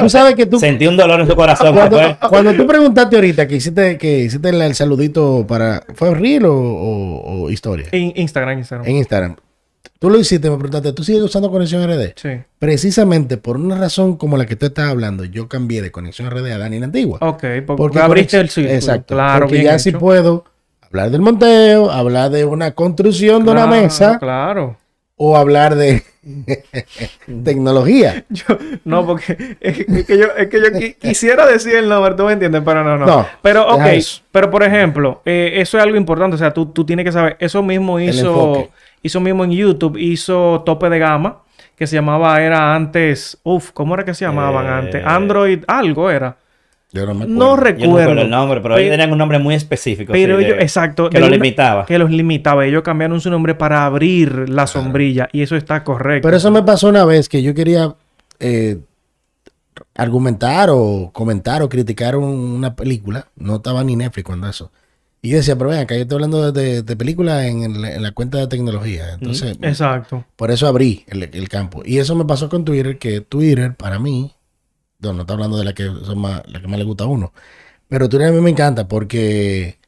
[0.00, 0.58] tú sabes que tú...
[0.58, 1.76] Sentí un dolor en tu corazón.
[2.28, 5.82] Cuando, tú preguntaste ahorita que hiciste, que hiciste el, saludito para...
[5.94, 7.86] ¿Fue Reel o, o, historia?
[7.92, 8.86] En Instagram, Instagram.
[8.86, 9.36] En Instagram.
[9.98, 12.12] Tú lo hiciste, me preguntaste, ¿tú sigues usando Conexión RD?
[12.14, 12.28] Sí.
[12.58, 16.52] Precisamente por una razón como la que tú estás hablando, yo cambié de Conexión RD
[16.52, 17.18] a Dani Antigua.
[17.20, 18.74] Ok, porque, abriste el círculo.
[18.74, 19.14] Exacto.
[19.14, 20.44] Claro, porque ya sí puedo
[20.82, 24.18] hablar del monteo, hablar de una construcción de una mesa.
[24.18, 24.76] Claro
[25.18, 26.02] o hablar de
[27.44, 28.24] tecnología.
[28.84, 32.62] no, porque es que yo, es que yo quisiera decir el nombre, tú me entiendes,
[32.64, 33.26] pero no, no.
[33.42, 33.82] pero, ok,
[34.30, 37.36] pero por ejemplo, eh, eso es algo importante, o sea, tú, tú tienes que saber,
[37.40, 38.68] eso mismo hizo,
[39.02, 41.42] hizo mismo en YouTube, hizo tope de gama,
[41.76, 45.06] que se llamaba, era antes, uff, ¿cómo era que se llamaban eh, antes?
[45.06, 46.36] Android, algo era.
[46.90, 47.38] Yo no me acuerdo.
[47.38, 48.22] No recuerdo.
[48.22, 50.12] el nombre, pero, ellos tenían un nombre muy específico.
[50.12, 51.10] Pero ellos, exacto.
[51.10, 51.84] Que los limitaba.
[51.84, 52.64] Que los limitaba.
[52.64, 55.28] Ellos cambiaron su nombre para abrir la sombrilla.
[55.32, 56.26] Y eso está correcto.
[56.26, 57.94] Pero eso me pasó una vez que yo quería
[58.40, 58.78] eh,
[59.96, 63.28] argumentar o comentar o criticar una película.
[63.36, 64.72] No estaba ni Netflix cuando eso.
[65.20, 68.38] Y yo decía, pero ven, acá yo estoy hablando de, de películas en, la cuenta
[68.38, 69.14] de tecnología.
[69.14, 70.24] Entonces, exacto.
[70.36, 71.82] Por eso abrí el, el campo.
[71.84, 74.32] Y eso me pasó con Twitter, que Twitter para mí
[75.00, 77.06] no, no está hablando de la que son más, la que más le gusta a
[77.06, 77.32] uno.
[77.88, 79.78] Pero Twitter a mí me encanta porque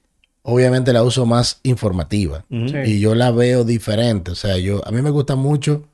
[0.43, 2.45] obviamente la uso más informativa.
[2.49, 4.31] Y yo la veo diferente.
[4.31, 5.85] O sea, yo, a mí me gusta mucho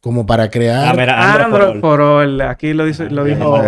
[0.00, 0.88] como para crear.
[0.88, 3.60] Ah, mira, Android Aquí lo dice, lo dijo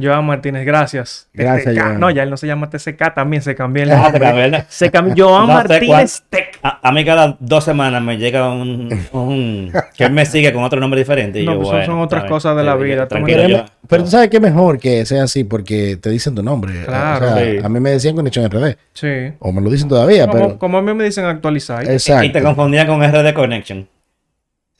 [0.00, 0.64] Joan Martínez.
[0.64, 1.28] Gracias.
[1.34, 1.98] Gracias, Joan.
[1.98, 4.64] No, ya él no se llama TCK, también se cambió el nombre.
[4.68, 6.58] se cambió Joan Martínez Tech.
[6.62, 10.78] A, mí cada dos semanas me llega un, un que él me sigue con otro
[10.78, 11.40] nombre diferente.
[11.40, 13.08] Y no, pues son otras cosas de la vida.
[13.08, 16.84] Tranquilo, pero, tú sabes que es mejor que sea así porque te dicen tu nombre.
[16.84, 17.26] Claro.
[17.26, 18.76] O sea, A mí me decían Conexión RD.
[18.92, 19.32] Sí.
[19.40, 20.58] O me lo dicen todavía, como, pero...
[20.58, 21.90] Como a mí me dicen actualizar.
[21.90, 22.24] Exacto.
[22.24, 23.88] Y te confundían con RD Connection.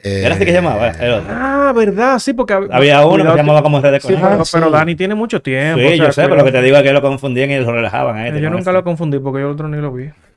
[0.02, 0.92] ¿Era así que se llamaba?
[1.28, 4.96] Ah, verdad, sí, porque había uno que se llamaba como Red sí, pero, pero, Dani
[4.96, 5.80] tiene mucho tiempo.
[5.80, 8.16] Sí, yo sé, pero lo que te digo es que lo confundían y lo relajaban.
[8.16, 10.10] A este yo nunca lo confundí porque yo otro ni lo vi.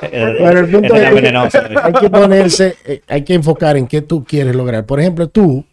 [0.00, 4.24] pero el punto es que hay que ponerse, eh, hay que enfocar en qué tú
[4.24, 4.86] quieres lograr.
[4.86, 5.66] Por ejemplo, tú,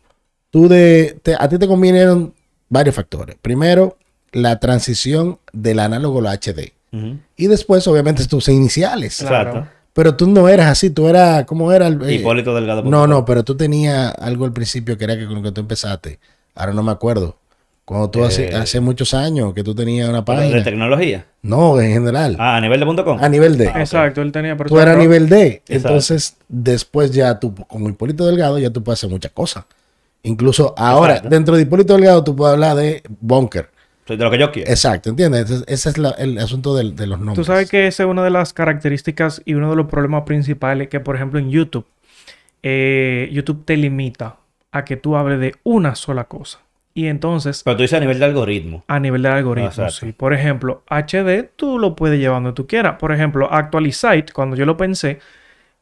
[0.49, 2.33] tú de, a ti te convinieron
[2.67, 3.37] varios factores.
[3.41, 3.97] Primero,
[4.33, 6.73] la transición del análogo a la HD.
[7.37, 9.23] Y después, obviamente, tus iniciales.
[9.25, 9.67] Claro.
[9.93, 11.87] Pero tú no eras así, tú eras, ¿cómo era?
[11.87, 12.83] El, eh, Hipólito Delgado.
[12.83, 15.61] No, no, pero tú tenías algo al principio que era que con lo que tú
[15.61, 16.19] empezaste.
[16.55, 17.35] Ahora no me acuerdo.
[17.89, 20.57] Cuando tú hace, eh, hace, muchos años que tú tenías una página.
[20.57, 21.25] ¿De tecnología?
[21.41, 22.35] No, en general.
[22.37, 23.17] Ah, a nivel de punto com.
[23.19, 23.67] A nivel de.
[23.67, 24.55] Ah, Exacto, él tenía.
[24.55, 25.63] Tú eras a nivel de.
[25.67, 29.65] Entonces, después ya tú, como Hipólito Delgado, ya tú puedes hacer muchas cosas.
[30.21, 33.69] Incluso ahora, dentro de Hipólito Delgado, tú puedes hablar de bunker.
[34.17, 34.69] De lo que yo quiero.
[34.69, 35.63] Exacto, ¿entiendes?
[35.67, 37.35] Ese, es el asunto de, los nombres.
[37.35, 40.87] Tú sabes que esa es una de las características y uno de los problemas principales
[40.89, 41.85] que, por ejemplo, en YouTube,
[42.63, 44.37] eh, YouTube te limita
[44.71, 46.59] a que tú hables de una sola cosa.
[46.93, 47.63] Y entonces...
[47.63, 48.83] Pero tú dices a nivel de algoritmo.
[48.87, 50.11] A nivel de algoritmo, sí.
[50.11, 52.97] Por ejemplo, HD tú lo puedes llevar donde tú quieras.
[52.99, 55.19] Por ejemplo, Actualizate, cuando yo lo pensé,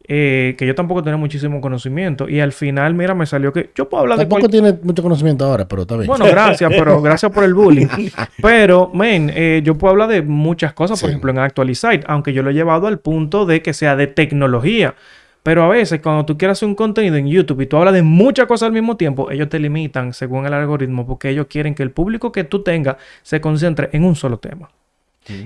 [0.10, 2.30] eh, que yo tampoco tenía muchísimo conocimiento.
[2.30, 4.26] Y al final, mira, me salió que yo puedo hablar de...
[4.26, 6.08] Tampoco tiene mucho conocimiento ahora, pero está bien.
[6.08, 7.88] Bueno, gracias, pero gracias por el bullying.
[8.42, 12.44] Pero, men, eh, yo puedo hablar de muchas cosas, por ejemplo, en Actualizate, aunque yo
[12.44, 14.96] lo he llevado al punto de que sea de tecnología.
[15.44, 18.04] Pero a veces, cuando tú quieres hacer un contenido en YouTube y tú hablas de
[18.04, 21.84] muchas cosas al mismo tiempo, ellos te limitan según el algoritmo porque ellos quieren que
[21.84, 24.70] el público que tú tengas se concentre en un solo tema.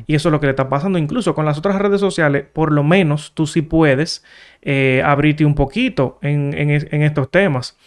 [0.08, 2.46] Y eso es lo que le está pasando incluso con las otras redes sociales.
[2.52, 4.24] Por lo menos tú sí puedes
[4.62, 7.78] eh, abrirte un poquito en, estos temas.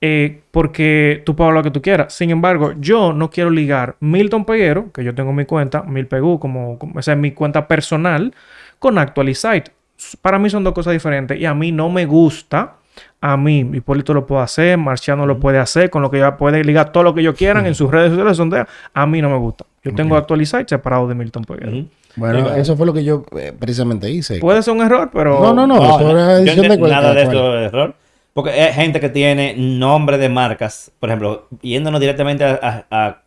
[0.00, 2.12] Eh, porque tú puedes hablar lo que tú quieras.
[2.14, 6.78] Sin embargo, yo no quiero ligar Milton Peguero, que yo tengo mi cuenta, Milpegu, como,
[6.78, 8.34] como esa es mi cuenta personal,
[8.78, 9.72] con Actualizite
[10.20, 12.74] para mí son dos cosas diferentes y a mí no me gusta.
[13.20, 16.64] A mí, Hipólito lo puede hacer, Marciano lo puede hacer, con lo que ya puede
[16.64, 18.36] ligar todo lo que yo quieran en sus redes sociales.
[18.36, 19.66] Donde a mí no me gusta.
[19.90, 21.86] Yo tengo actualizado y separado de Milton Peguero.
[22.16, 24.38] Bueno, eso fue lo que yo eh, precisamente hice.
[24.38, 25.40] Puede ser un error, pero.
[25.40, 25.76] No, no, no.
[25.76, 27.94] no, de nada de esto es error.
[28.32, 33.22] Porque hay gente que tiene nombre de marcas, por ejemplo, yéndonos directamente a,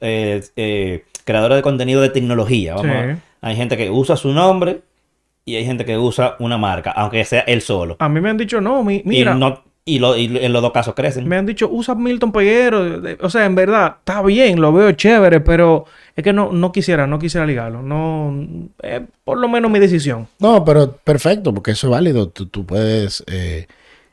[0.00, 2.76] eh, eh, creadores de contenido de tecnología.
[3.42, 4.80] hay gente que usa su nombre
[5.44, 7.96] y hay gente que usa una marca, aunque sea él solo.
[7.98, 9.32] A mí me han dicho, no, mira.
[9.32, 11.28] Y, no, y, en los dos casos crecen.
[11.28, 13.02] Me han dicho, usa Milton Peguero.
[13.20, 15.84] O sea, en verdad, está bien, lo veo chévere, pero
[16.16, 17.82] es que no, no quisiera, no quisiera ligarlo.
[17.82, 18.34] No,
[18.82, 20.28] es por lo menos mi decisión.
[20.38, 22.28] No, pero perfecto, porque eso es válido.
[22.28, 23.66] Tú, tú puedes eh,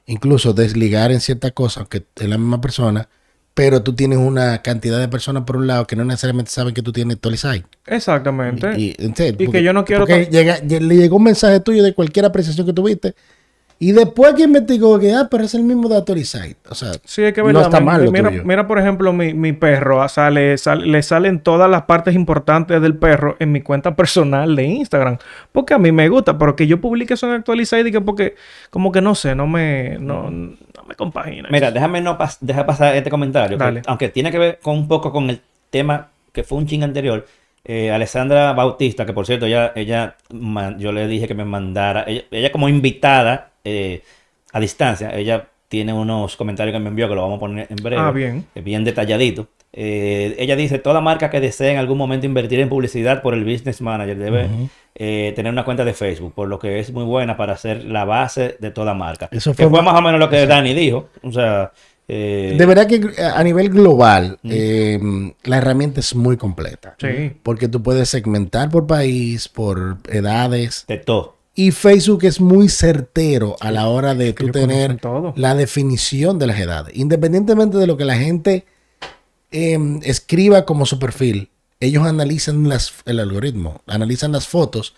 [0.06, 3.08] incluso desligar en ciertas cosas, aunque es la misma persona
[3.54, 6.82] pero tú tienes una cantidad de personas por un lado que no necesariamente saben que
[6.82, 7.66] tú tienes Tolisai.
[7.86, 8.74] Exactamente.
[8.78, 10.02] Y, que yo no quiero...
[10.02, 13.14] Porque le llegó un mensaje tuyo de cualquier apreciación que tuviste
[13.84, 16.56] y después que investigó que, ah, pero es el mismo de Autorizate.
[16.70, 18.12] O sea, sí, es que no está mal.
[18.12, 22.80] mira, mira, por ejemplo, mi, mi perro, ah, sale, le salen todas las partes importantes
[22.80, 25.18] del perro en mi cuenta personal de Instagram.
[25.52, 28.36] Porque a mí me gusta, pero que yo publique eso en Actualizate y que porque,
[28.70, 31.50] como que no sé, no me, no, me compagina.
[31.52, 33.58] Mira, déjame no dejar pasar este comentario.
[33.88, 35.42] aunque tiene que ver con un poco con el
[35.72, 37.26] tema que fue un ching anterior.
[37.66, 40.18] Eh, Alessandra Bautista, que por cierto, ella, ella,
[40.78, 44.04] yo le dije que me mandara, ella como invitada eh,
[44.52, 45.16] a distancia.
[45.16, 48.02] Ella tiene unos comentarios que me envió que lo vamos a poner en breve.
[48.02, 48.46] Ah, bien.
[48.56, 49.48] Eh, bien detalladito.
[49.74, 53.46] Eh, ella dice, toda marca que desee en algún momento invertir en publicidad por el
[53.46, 54.50] business manager debe
[55.34, 58.58] tener una cuenta de Facebook, por lo que es muy buena para ser la base
[58.60, 59.30] de toda marca.
[59.32, 61.08] Eso fue, más o menos lo que Dani dijo.
[61.24, 61.72] O sea...
[62.06, 66.96] de verdad que a nivel global la herramienta es muy completa.
[67.00, 67.32] Sí.
[67.42, 70.84] Porque tú puedes segmentar por país, por edades.
[70.86, 71.38] De todo.
[71.54, 75.00] Y Facebook es muy certero a la hora de tú tener
[75.36, 76.96] la definición de las edades.
[76.96, 78.66] Independientemente de lo que la gente
[79.52, 81.50] em, escriba como su perfil,
[81.82, 84.96] ellos analizan las, el algoritmo, analizan las fotos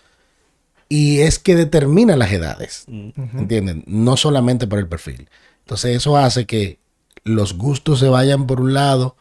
[0.88, 2.84] y es que determina las edades.
[2.86, 3.82] ¿Entienden?
[3.86, 5.28] No solamente por el perfil.
[5.60, 6.78] Entonces eso hace que
[7.24, 9.16] los gustos se vayan por un lado,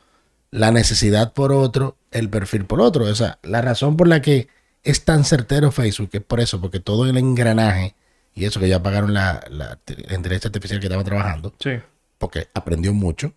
[0.52, 3.06] la necesidad por otro, el perfil por otro.
[3.06, 4.50] O sea, la razón por la que
[4.84, 7.96] es tan certero Facebook que es por eso, porque todo el engranaje
[8.36, 9.80] y eso que ya pagaron la, la
[10.16, 11.72] inteligencia artificial que estaba trabajando, sí.
[12.18, 13.34] porque aprendió mucho.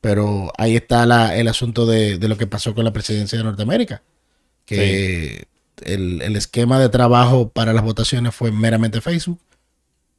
[0.00, 4.02] Pero ahí está la, el asunto de, lo que pasó con la presidencia de Norteamérica,
[4.64, 5.48] que
[5.82, 9.40] el, esquema de trabajo para las votaciones fue meramente Facebook.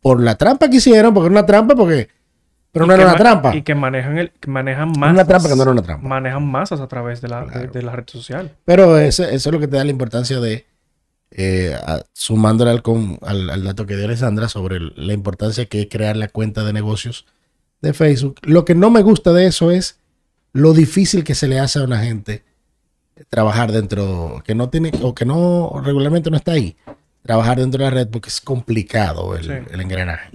[0.01, 2.09] Por la trampa que hicieron, porque era una trampa, porque
[2.77, 3.55] pero no era una trampa.
[3.55, 5.13] Y que manejan, el, manejan masas.
[5.13, 6.07] Una trampa que no era una trampa.
[6.07, 8.51] Manejan masas a través de la, de, la red social.
[8.65, 10.65] Pero eso, es lo que te da la importancia de,
[11.31, 11.75] eh,
[12.13, 16.63] sumándole al, al, dato que dio Alessandra sobre la importancia que es crear la cuenta
[16.63, 17.25] de negocios
[17.81, 18.37] de Facebook.
[18.43, 19.99] Lo que no me gusta de eso es
[20.53, 22.43] lo difícil que se le hace a una gente
[23.29, 26.75] trabajar dentro, que no tiene, o que no regularmente no está ahí,
[27.23, 30.29] trabajar dentro de la red porque es complicado el, engranaje.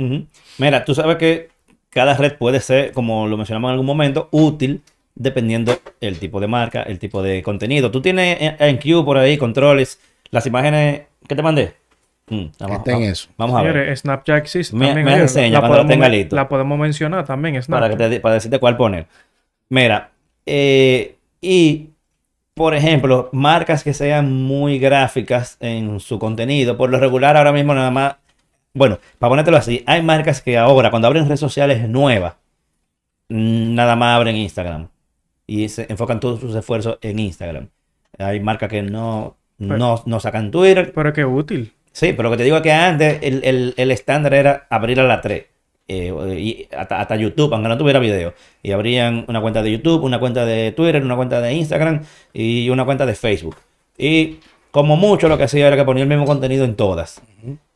[0.59, 1.51] Mira, tú sabes que
[1.93, 4.81] cada red puede ser, como lo mencionamos en algún momento, útil
[5.15, 7.91] dependiendo el tipo de marca, el tipo de contenido.
[7.91, 10.01] Tú tienes en Q por ahí controles,
[10.31, 11.75] las imágenes que te mandé.
[12.29, 13.29] Mm, vamos, Está en vamos- eso.
[13.37, 13.73] Vamos a ver.
[13.75, 15.05] Señores, Snapchat existe Me- también.
[15.07, 16.37] me oye, enseña cuando lo podemos tenga listo.
[16.37, 17.99] La podemos mencionar también, para, Snapchat.
[17.99, 19.07] que te- para decirte cuál poner.
[19.69, 20.11] Mira,
[20.47, 21.89] eh, y
[22.55, 27.75] por ejemplo, marcas que sean muy gráficas en su contenido, por lo regular ahora mismo
[27.75, 28.17] nada más,
[28.75, 32.35] bueno, para ponértelo así, hay marcas que ahora cuando abren redes sociales nuevas,
[33.29, 34.89] mm, nada más abren Instagram
[35.47, 37.69] y se enfocan todos sus esfuerzos en Instagram.
[38.19, 41.73] Hay marcas que no, Pero- no, no sacan Twitter, Pero qué útil.
[41.93, 44.99] Sí, pero lo que te digo es que antes el, el- el estándar era abrir
[45.01, 45.45] a las 3.
[45.89, 48.33] y hasta, hasta YouTube, aunque no tuviera video.
[48.63, 52.71] Y abrían una cuenta de YouTube, una cuenta de Twitter, una cuenta de Instagram y
[52.71, 53.57] una cuenta de Facebook.
[53.99, 54.39] Y
[54.71, 57.21] como mucho lo que hacía era que ponía el mismo contenido en todas.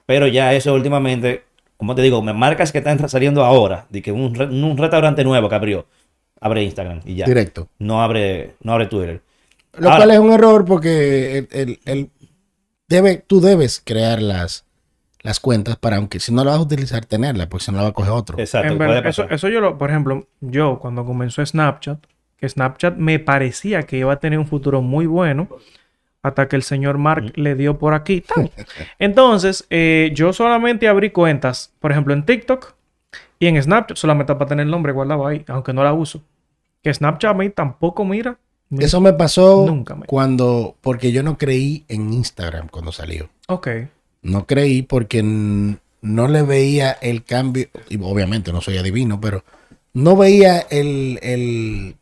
[0.06, 1.42] Pero ya eso últimamente,
[1.76, 5.24] como te digo, me marcas que están saliendo ahora, de que un, re- un restaurante
[5.24, 5.86] nuevo que abrió,
[6.40, 7.26] abre Instagram y ya.
[7.26, 7.68] Directo.
[7.78, 9.22] No abre, no abre Twitter.
[9.78, 12.10] Lo Ahora- cual es un error porque el, el- el-
[12.88, 14.64] debe, tú debes crear las,
[15.22, 17.82] las cuentas para, aunque si no la vas a utilizar, tenerla, porque si no la
[17.84, 18.38] va a coger otro.
[18.38, 18.72] Exacto.
[18.72, 21.98] En verdad, eso, eso yo lo, por ejemplo, yo cuando comenzó Snapchat,
[22.38, 25.48] que Snapchat me parecía que iba a tener un futuro muy bueno,
[26.26, 28.20] hasta que el señor Mark le dio por aquí.
[28.34, 28.50] ¡tan!
[28.98, 32.74] Entonces, eh, yo solamente abrí cuentas, por ejemplo, en TikTok
[33.38, 36.22] y en Snapchat, solamente para tener el nombre guardado ahí, aunque no la uso.
[36.82, 38.38] Que Snapchat a mí tampoco mira.
[38.68, 43.28] mi- Eso me pasó Nunca me- cuando, porque yo no creí en Instagram cuando salió.
[43.48, 43.68] Ok.
[44.22, 49.44] No creí porque no le veía el cambio, y obviamente no soy adivino, pero
[49.92, 51.96] no veía el, el,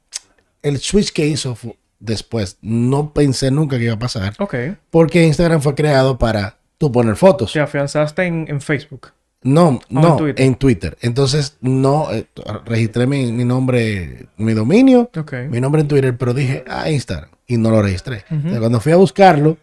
[0.62, 1.56] el switch que hizo
[2.04, 2.58] después.
[2.62, 4.54] No pensé nunca que iba a pasar, Ok.
[4.90, 7.52] porque Instagram fue creado para tú poner fotos.
[7.52, 9.08] Te afianzaste en, en Facebook.
[9.42, 10.44] No, no, Twitter.
[10.44, 10.96] en Twitter.
[11.02, 12.26] Entonces, no, eh,
[12.64, 15.10] registré mi, mi nombre, mi dominio,
[15.50, 18.24] mi nombre en Twitter, pero dije, ah, Instagram, y no lo registré.
[18.30, 19.58] Entonces, cuando fui a buscarlo,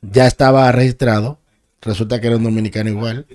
[0.00, 1.38] ya estaba registrado.
[1.82, 3.26] Resulta que era un dominicano igual.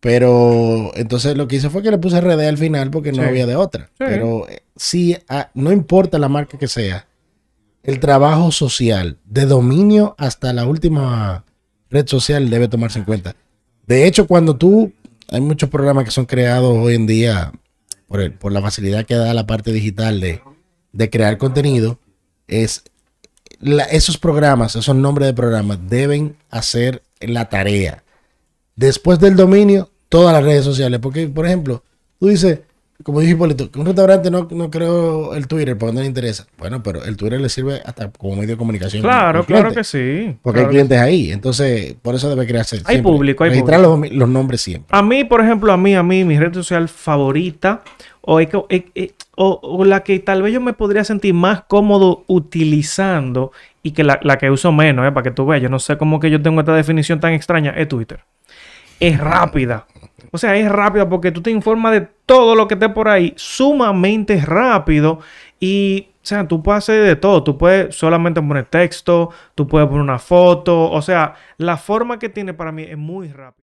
[0.00, 3.46] Pero entonces lo que hice fue que le puse RD al final porque no había
[3.46, 3.84] de otra.
[3.98, 4.04] Sí.
[4.04, 7.06] Pero eh, sí, ah, no importa la marca que sea,
[7.82, 11.44] el trabajo social, de dominio hasta la última
[11.90, 13.34] red social debe tomarse en cuenta.
[13.86, 14.92] De hecho, cuando tú,
[15.28, 17.52] hay muchos programas que son creados hoy en día
[18.06, 20.40] por, por la facilidad que da la parte digital de,
[20.92, 21.98] de crear contenido,
[22.46, 22.84] es
[23.58, 28.04] la- esos programas, esos nombres de programas deben hacer la tarea.
[28.76, 31.00] Después del dominio, todas las redes sociales.
[31.00, 31.82] Porque, por ejemplo,
[32.18, 32.60] tú dices,
[33.02, 36.46] como dije Hipólito, que un restaurante no, no creo el Twitter porque no le interesa.
[36.58, 39.02] Bueno, pero el Twitter le sirve hasta como medio de comunicación.
[39.02, 40.36] Claro, claro que sí.
[40.42, 41.32] Porque Claro hay clientes ahí.
[41.32, 42.76] Entonces, por eso debe crearse.
[42.76, 43.02] Hay siempre.
[43.02, 44.96] público, hay Registrar los, domi- los nombres siempre.
[44.96, 47.82] A mí, por ejemplo, a mí, a mí, mi red social favorita,
[48.20, 48.38] o
[49.84, 54.38] la que tal vez yo me podría sentir más cómodo utilizando y que la, la
[54.38, 56.60] que uso menos, eh, para que tú veas, yo no sé cómo que yo tengo
[56.60, 58.20] esta definición tan extraña, es Twitter.
[59.00, 59.86] Es rápida.
[60.30, 63.34] O sea, es rápida porque tú te informas de todo lo que esté por ahí,
[63.36, 65.20] sumamente rápido.
[65.60, 67.42] Y, o sea, tú puedes hacer de todo.
[67.44, 70.90] Tú puedes solamente poner texto, tú puedes poner una foto.
[70.90, 73.61] O sea, la forma que tiene para mí es muy rápida.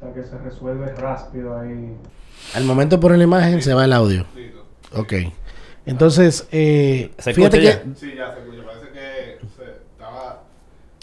[0.00, 1.96] Hasta que se resuelve rápido ahí.
[2.54, 4.26] Al momento poner la imagen se va el audio.
[4.92, 5.14] Ok.
[5.86, 7.72] Entonces, eh, fíjate que...
[7.96, 8.62] Sí, ya se escucha.
[8.66, 9.38] Parece que
[9.92, 10.42] estaba...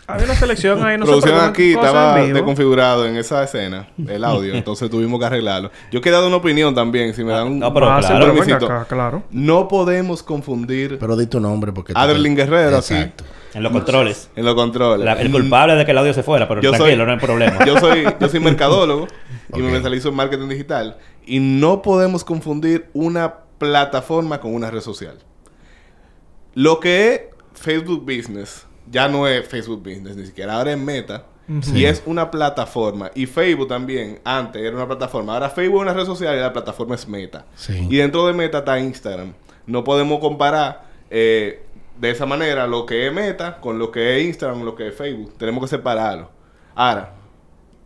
[0.06, 0.98] Había una selección ahí.
[1.00, 4.54] No Producción aquí estaba desconfigurado en esa escena, el audio.
[4.56, 5.72] entonces tuvimos que arreglarlo.
[5.92, 9.24] Yo he dado una opinión también, si me dan un, no, pero claro, claro.
[9.32, 11.00] No podemos confundir...
[11.00, 11.94] Pero di tu nombre porque...
[11.96, 13.24] Adelín Guerrero, Exacto.
[13.54, 14.30] En los controles.
[14.36, 15.20] En los controles.
[15.20, 17.66] el culpable de que el audio se fuera, pero yo tranquilo, no hay problema.
[17.66, 19.08] Yo soy, yo soy mercadólogo
[19.54, 20.98] y me especializo en marketing digital.
[21.26, 25.18] Y no podemos confundir una plataforma con una red social.
[26.54, 27.22] Lo que es
[27.54, 31.26] Facebook Business ya no es Facebook Business, ni siquiera ahora es Meta.
[31.74, 33.12] Y es una plataforma.
[33.16, 35.34] Y Facebook también, antes era una plataforma.
[35.34, 37.46] Ahora Facebook es una red social y la plataforma es Meta.
[37.68, 39.34] Y dentro de Meta está Instagram.
[39.66, 41.64] No podemos comparar eh,
[41.98, 44.96] de esa manera lo que es Meta con lo que es Instagram, lo que es
[44.96, 45.34] Facebook.
[45.38, 46.30] Tenemos que separarlo.
[46.76, 47.14] Ahora,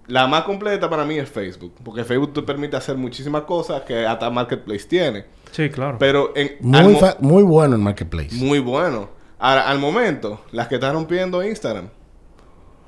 [0.07, 4.05] la más completa para mí es Facebook, porque Facebook te permite hacer muchísimas cosas que
[4.05, 5.25] hasta Marketplace tiene.
[5.51, 5.97] Sí, claro.
[5.99, 8.35] Pero en, muy, muy bueno el Marketplace.
[8.35, 9.09] Muy bueno.
[9.39, 11.89] Ahora, al momento, las que están rompiendo Instagram.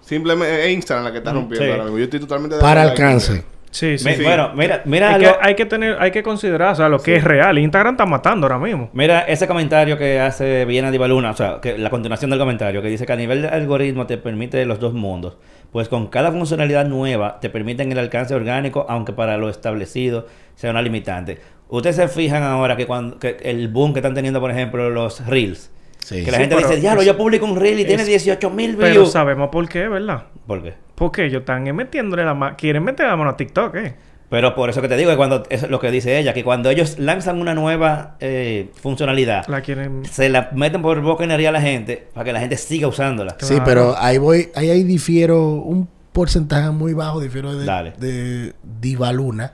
[0.02, 1.98] Simplemente es Instagram la que está rompiendo ahora mismo.
[2.00, 3.44] Yo estoy totalmente de Para alcance.
[3.72, 6.90] Sí, sí, Bueno, mira, mira hay, que, hay que tener, hay que considerar, o sea,
[6.90, 7.58] lo que es real.
[7.60, 8.90] Instagram está matando ahora mismo.
[8.94, 12.88] Mira ese comentario que hace Viena Divaluna, o sea, que la continuación del comentario, que
[12.88, 15.38] dice que a nivel de algoritmo te permite los dos mundos.
[15.72, 20.72] Pues con cada funcionalidad nueva te permiten el alcance orgánico, aunque para lo establecido sea
[20.72, 21.40] una limitante.
[21.68, 25.26] Ustedes se fijan ahora que cuando que el boom que están teniendo, por ejemplo, los
[25.28, 25.72] reels.
[26.08, 28.90] Que la gente dice, diablo, yo publico un reel y tiene 18 mil views.
[28.90, 30.24] Pero sabemos por qué, ¿verdad?
[30.48, 30.74] ¿Por qué?
[30.96, 32.56] Porque ellos están metiéndole la mano.
[32.58, 33.96] Quieren meter la mano a TikTok, ¿eh?
[34.30, 36.70] Pero por eso que te digo, que cuando, es lo que dice ella, que cuando
[36.70, 40.06] ellos lanzan una nueva eh, funcionalidad, la quieren...
[40.06, 43.36] se la meten por boca energía a la gente para que la gente siga usándola.
[43.40, 47.66] Sí, pero ahí voy, ahí, ahí difiero un porcentaje muy bajo, difiero de,
[47.98, 49.54] de Divaluna,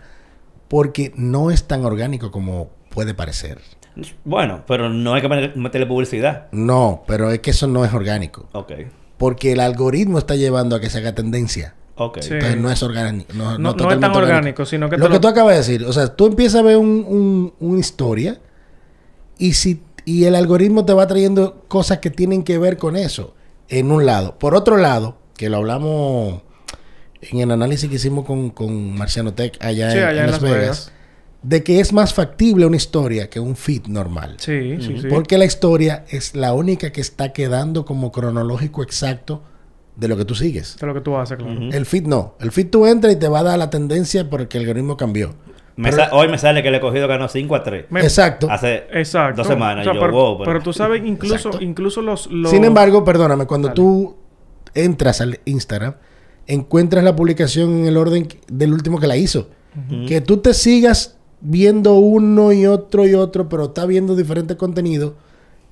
[0.67, 3.59] porque no es tan orgánico como puede parecer.
[4.23, 6.47] Bueno, pero no hay que meterle publicidad.
[6.51, 8.47] No, pero es que eso no es orgánico.
[8.51, 8.71] Ok.
[9.17, 11.75] Porque el algoritmo está llevando a que se haga tendencia.
[11.95, 12.17] Ok.
[12.17, 13.33] Entonces no es orgánico.
[13.33, 14.97] No, no, es tan orgánico, sino que...
[14.97, 15.85] Lo que tú acabas de decir.
[15.85, 18.39] O sea, tú empiezas a ver un, una historia
[19.37, 23.33] y, si, y el algoritmo te va trayendo cosas que tienen que ver con eso.
[23.69, 24.37] En un lado.
[24.37, 26.41] Por otro lado, que lo hablamos
[27.21, 30.91] en el análisis que hicimos con, con Marciano Tech allá, en, Las, Vegas
[31.45, 34.37] de que es más factible una historia que un feed normal.
[34.39, 35.07] Sí, sí, sí.
[35.07, 39.43] Porque la historia es la única que está quedando como cronológico exacto
[39.95, 40.75] de lo que tú sigues.
[40.77, 41.69] De lo que tú haces, claro.
[41.71, 42.33] El feed no.
[42.39, 45.35] El feed tú entras y te va a dar la tendencia porque el algoritmo cambió.
[46.11, 47.85] hoy me sale que el cogido ganó 5 a 3.
[47.97, 48.47] exacto.
[48.49, 48.85] Hace
[49.35, 49.87] dos semanas.
[50.43, 54.17] pero, tú sabes, incluso, incluso los, Sin embargo, perdóname, cuando tú
[54.73, 55.93] entras al Instagram,
[56.47, 59.49] encuentras la publicación en el orden del último que la hizo.
[60.07, 65.13] Que tú te sigas viendo uno y otro y otro, pero está viendo diferentes contenidos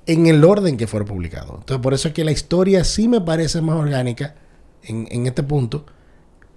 [0.06, 1.56] en el orden que fueron publicados.
[1.60, 4.34] Entonces, por eso es que la historia sí me parece más orgánica
[4.82, 5.86] en, este punto,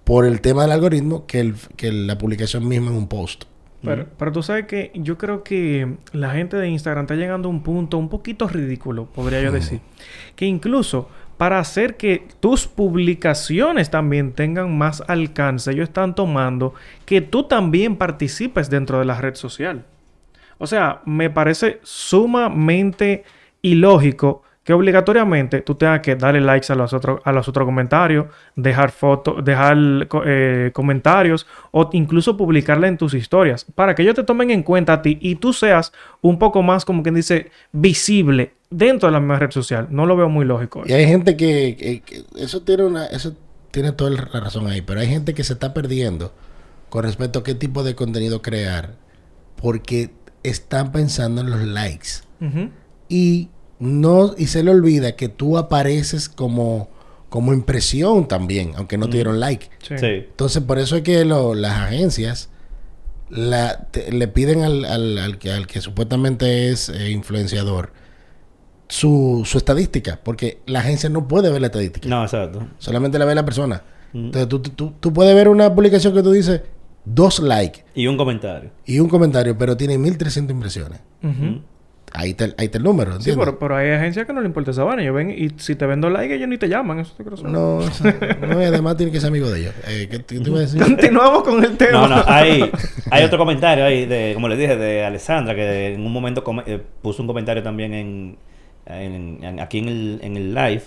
[0.04, 3.44] por el tema del algoritmo, que, el, que la publicación misma en un post.
[3.82, 7.50] Pero, pero tú sabes que yo creo que la gente de Instagram está llegando a
[7.50, 9.80] un punto un poquito ridículo, podría yo decir.
[10.34, 16.74] Que incluso para hacer que tus publicaciones también tengan más alcance, ellos están tomando
[17.06, 19.86] que tú también participes dentro de la red social.
[20.58, 23.24] O sea, me parece sumamente
[23.62, 28.26] ilógico que obligatoriamente tú tengas que darle likes a los otros a los otros comentarios,
[28.54, 29.78] dejar fotos, dejar
[30.26, 34.92] eh, comentarios o incluso publicarla en tus historias para que ellos te tomen en cuenta
[34.92, 35.90] a ti y tú seas
[36.20, 39.86] un poco más como quien dice visible dentro de la misma red social.
[39.88, 40.82] No lo veo muy lógico.
[40.84, 42.02] Y hay gente que,
[42.36, 43.34] eso tiene una eso
[43.70, 46.30] tiene toda la razón ahí, pero hay gente que se está perdiendo
[46.90, 48.96] con respecto a qué tipo de contenido crear
[49.56, 50.10] porque
[50.42, 52.08] están pensando en los likes.
[53.08, 53.48] Y
[53.78, 56.88] no y se le olvida que tú apareces como
[57.28, 59.68] como impresión también, aunque no te dieron like.
[59.90, 62.48] Entonces, por eso es que las agencias
[63.28, 67.92] la, le piden al, al, que, al que supuestamente es eh, influenciador
[68.88, 72.08] su, su estadística, porque la agencia no puede ver la estadística.
[72.08, 72.66] No, exacto.
[72.78, 73.82] Solamente la ve la persona.
[74.14, 76.62] Entonces, tú, tú, tú, puedes ver una publicación que tú dices
[77.04, 77.84] dos likes.
[77.94, 78.70] Y un comentario.
[78.86, 81.00] Y un comentario, pero tiene 1300 impresiones.
[82.12, 83.34] Ahí está, ahí el número, ¿entiendes?
[83.34, 85.02] Sí, pero, pero, hay agencias que no le importa esa vaina.
[85.02, 87.00] Ellos ven y si te vendo like, ellos ni te llaman.
[87.00, 89.74] Eso te no, no, además tiene que ser amigo de ellos.
[89.86, 90.82] Eh, ¿qué, te iba a decir?
[90.82, 91.92] Continuamos con el tema.
[91.92, 92.70] No, no, hay,
[93.10, 96.82] hay otro comentario ahí, de, como les dije, de Alessandra, que en un momento eh,
[97.02, 98.38] puso un comentario también en,
[98.86, 100.82] en, aquí en el, en el live.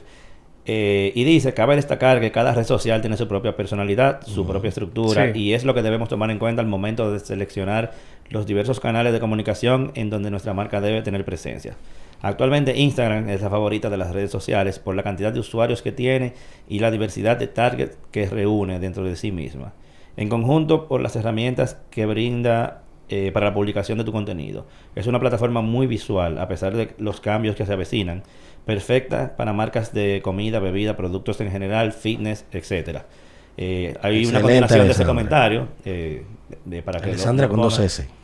[0.65, 4.69] Eh, y dice, cabe destacar que cada red social tiene su propia personalidad, su propia
[4.69, 7.93] estructura, y es lo que debemos tomar en cuenta al momento de seleccionar
[8.31, 11.75] los diversos canales de comunicación en donde nuestra marca debe tener presencia.
[12.21, 15.91] Actualmente Instagram es la favorita de las redes sociales por la cantidad de usuarios que
[15.91, 16.33] tiene
[16.69, 19.73] y la diversidad de targets que reúne dentro de sí misma.
[20.17, 24.67] En conjunto por las herramientas que brinda eh, para la publicación de tu contenido.
[24.95, 28.23] Es una plataforma muy visual a pesar de los cambios que se avecinan.
[28.65, 33.07] Perfecta para marcas de comida, bebida, productos en general, fitness, etcétera.
[33.57, 36.23] Eh, hay una continuación de ese comentario eh,
[36.63, 38.20] de, para que Alessandra con dos S.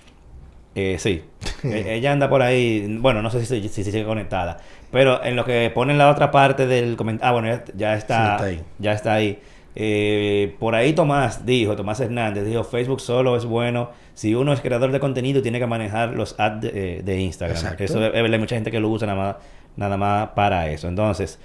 [0.78, 1.23] Eh, sí.
[1.63, 2.97] E-, ella anda por ahí.
[2.99, 4.59] Bueno, no sé si, si, sigue conectada.
[4.91, 7.28] Pero en lo que pone en la otra parte del comentario.
[7.28, 8.61] Ah, bueno, ya, está, ahí.
[8.78, 9.39] Ya está ahí.
[9.75, 14.61] Eh, por ahí Tomás dijo, Tomás Hernández dijo, Facebook solo es bueno si uno es
[14.61, 17.75] creador de contenido y tiene que manejar los ads de, eh, Instagram.
[17.78, 19.36] Eso hay mucha gente que lo usa nada más,
[19.75, 20.88] nada más para eso.
[20.88, 21.39] Entonces,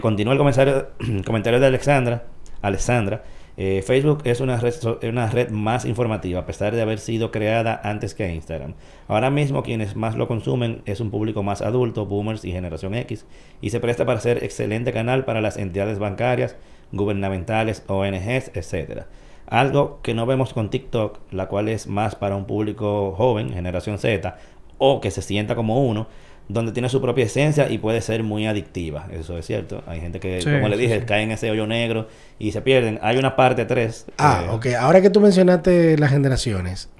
[0.00, 0.88] continúa el comentario,
[1.26, 2.24] comentario de Alexandra.
[2.62, 3.22] Alexandra.
[3.56, 4.74] Eh, Facebook es una red,
[5.08, 8.74] una red más informativa, a pesar de haber sido creada antes que Instagram.
[9.06, 13.26] Ahora mismo quienes más lo consumen es un público más adulto, boomers y generación X,
[13.60, 16.56] y se presta para ser excelente canal para las entidades bancarias,
[16.90, 19.02] gubernamentales, ONGs, etc.
[19.46, 23.98] Algo que no vemos con TikTok, la cual es más para un público joven, generación
[23.98, 24.36] Z,
[24.78, 26.08] o que se sienta como uno,
[26.48, 29.06] donde tiene su propia esencia y puede ser muy adictiva.
[29.10, 29.82] Eso es cierto.
[29.86, 32.98] Hay gente que, como le dije, cae en ese hoyo negro y se pierden.
[33.02, 34.06] Hay una parte 3.
[34.18, 34.66] Ah, ok.
[34.78, 36.90] Ahora que tú mencionaste las generaciones,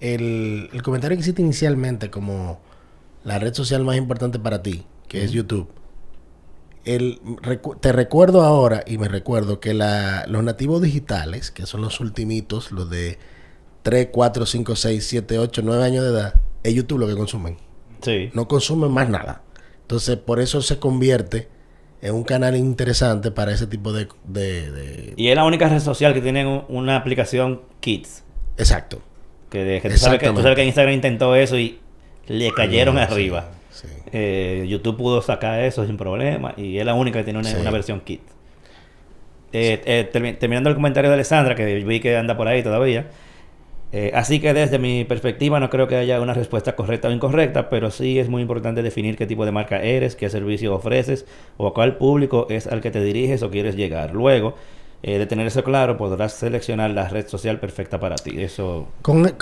[0.00, 2.60] el, comentario que hiciste inicialmente como
[3.24, 5.68] la red social más importante para ti, que es YouTube.
[6.84, 7.20] El,
[7.80, 12.72] te recuerdo ahora y me recuerdo que la, los nativos digitales, que son los ultimitos,
[12.72, 13.18] los de
[13.82, 17.56] 3, 4, 5, 6, 7, 8, 9 años de edad, es YouTube lo que consumen.
[18.32, 19.42] No consumen más nada.
[19.82, 21.48] Entonces, por eso se convierte
[22.00, 25.14] en un canal interesante para ese tipo de...
[25.16, 28.24] Y es la única red social que tiene una aplicación Kids.
[28.56, 29.00] Exacto.
[29.50, 31.78] Que, tú, sabes que, Instagram intentó eso y
[32.26, 33.50] le cayeron arriba.
[34.12, 38.00] Eh, YouTube pudo sacar eso sin problema y es la única que tiene una, versión
[38.00, 38.22] Kids.
[39.52, 43.06] Eh, eh, terminando el comentario de Alessandra, que vi que anda por ahí todavía.
[43.96, 47.70] Eh, así que desde mi perspectiva no creo que haya una respuesta correcta o incorrecta,
[47.70, 51.26] pero sí es muy importante definir qué tipo de marca eres, qué servicio ofreces
[51.58, 54.12] o a cuál público es al que te diriges o quieres llegar.
[54.12, 54.56] Luego,
[55.04, 58.42] eh, de tener eso claro, podrás seleccionar la red social perfecta para ti.
[58.42, 58.88] Eso.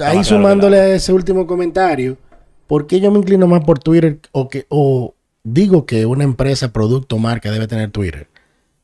[0.05, 2.18] ahí sumándole a ese último comentario,
[2.66, 6.74] ¿por qué yo me inclino más por Twitter o que o digo que una empresa,
[6.74, 8.28] producto, marca debe tener Twitter?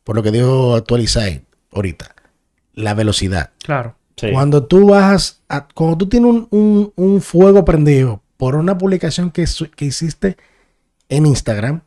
[0.02, 1.42] Por lo que dijo Actualizate
[1.72, 2.14] ahorita,
[2.72, 3.50] la velocidad.
[3.62, 3.97] Claro.
[4.32, 5.40] Cuando tú bajas,
[5.74, 9.44] cuando tú tienes un, fuego prendido por una publicación que,
[9.76, 10.36] que hiciste
[11.08, 11.82] en Instagram,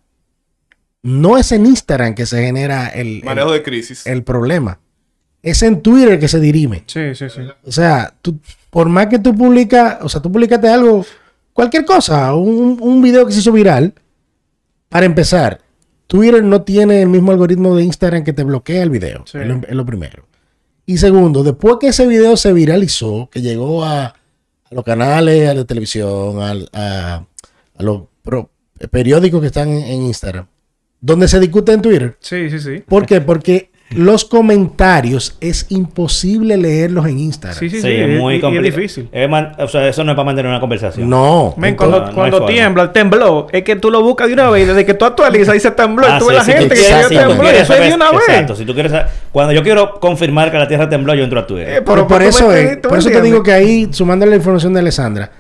[1.04, 3.24] no es en Instagram que se genera el...
[3.24, 4.06] Manejo de crisis.
[4.06, 4.80] El problema.
[5.42, 6.84] Es en Twitter que se dirime.
[6.86, 7.42] Sí, sí, sí.
[7.64, 11.06] O sea, tú, por más que tú publicas, o sea, tú publicaste algo,
[11.54, 13.94] cualquier cosa, un, un video que se hizo viral,
[14.90, 15.62] para empezar,
[16.06, 19.24] Twitter no tiene el mismo algoritmo de Instagram que te bloquea el video.
[19.26, 20.26] es lo primero.
[20.86, 24.16] Y segundo, después que ese video se viralizó, que llegó a,
[24.70, 26.38] los canales, a la televisión,
[26.74, 27.26] a,
[27.80, 28.04] los
[28.90, 30.48] periódicos que están en, en, Instagram,
[31.00, 32.18] donde se discute en Twitter.
[32.20, 32.84] Sí, sí, sí.
[32.88, 33.22] ¿Por qué?
[33.22, 37.60] Porque los comentarios es imposible leerlos en Instagram.
[37.60, 37.88] Sí, sí, sí.
[37.88, 38.70] es muy complicado.
[38.70, 39.10] Es difícil.
[39.58, 41.10] o sea, eso no es para mantener una conversación.
[41.10, 41.56] No.
[42.14, 44.68] cuando, tiembla, tembló, es que tú lo buscas de una vez.
[44.68, 46.08] Desde que tú actualizas, y se tembló.
[46.08, 47.50] y ah, tú ves la gente que ya tembló.
[47.50, 48.22] eso es de una vez.
[48.28, 48.56] Exacto.
[48.56, 48.94] Si tú quieres
[49.32, 51.70] cuando yo quiero confirmar que la Tierra tembló, yo entro a Twitter.
[51.70, 52.78] Eh, pero, por, eso es.
[52.78, 55.32] Por eso te digo que ahí, sumando la información de Alessandra,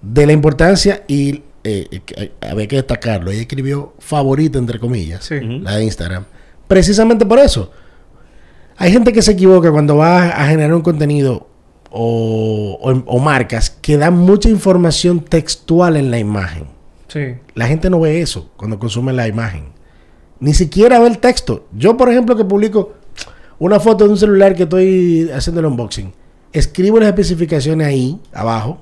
[0.00, 1.86] de la importancia y eh,
[2.16, 3.30] eh había que destacarlo.
[3.30, 6.24] Ella escribió favorita, entre comillas, la de Instagram.
[6.66, 7.70] Precisamente por eso
[8.82, 11.46] hay gente que se equivoca cuando va a generar un contenido
[11.88, 16.64] o, marcas que dan mucha información textual en la imagen.
[17.06, 17.36] Sí.
[17.54, 19.66] La gente no ve eso cuando consume la imagen.
[20.40, 21.68] Ni siquiera ve el texto.
[21.70, 22.94] Yo, por ejemplo, que publico
[23.60, 26.12] una foto de un celular que estoy haciendo el unboxing,
[26.52, 28.80] escribo las especificaciones ahí, abajo,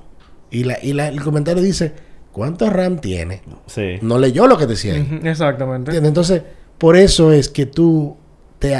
[0.49, 1.93] y, la, y el comentario dice,
[2.31, 3.43] ¿cuánto RAM tiene?
[3.67, 3.99] Sí.
[4.01, 5.19] No leyó lo que decía ahí.
[5.25, 5.95] exactamente.
[5.95, 6.41] Entonces,
[6.79, 8.17] por eso es que tú
[8.57, 8.75] te,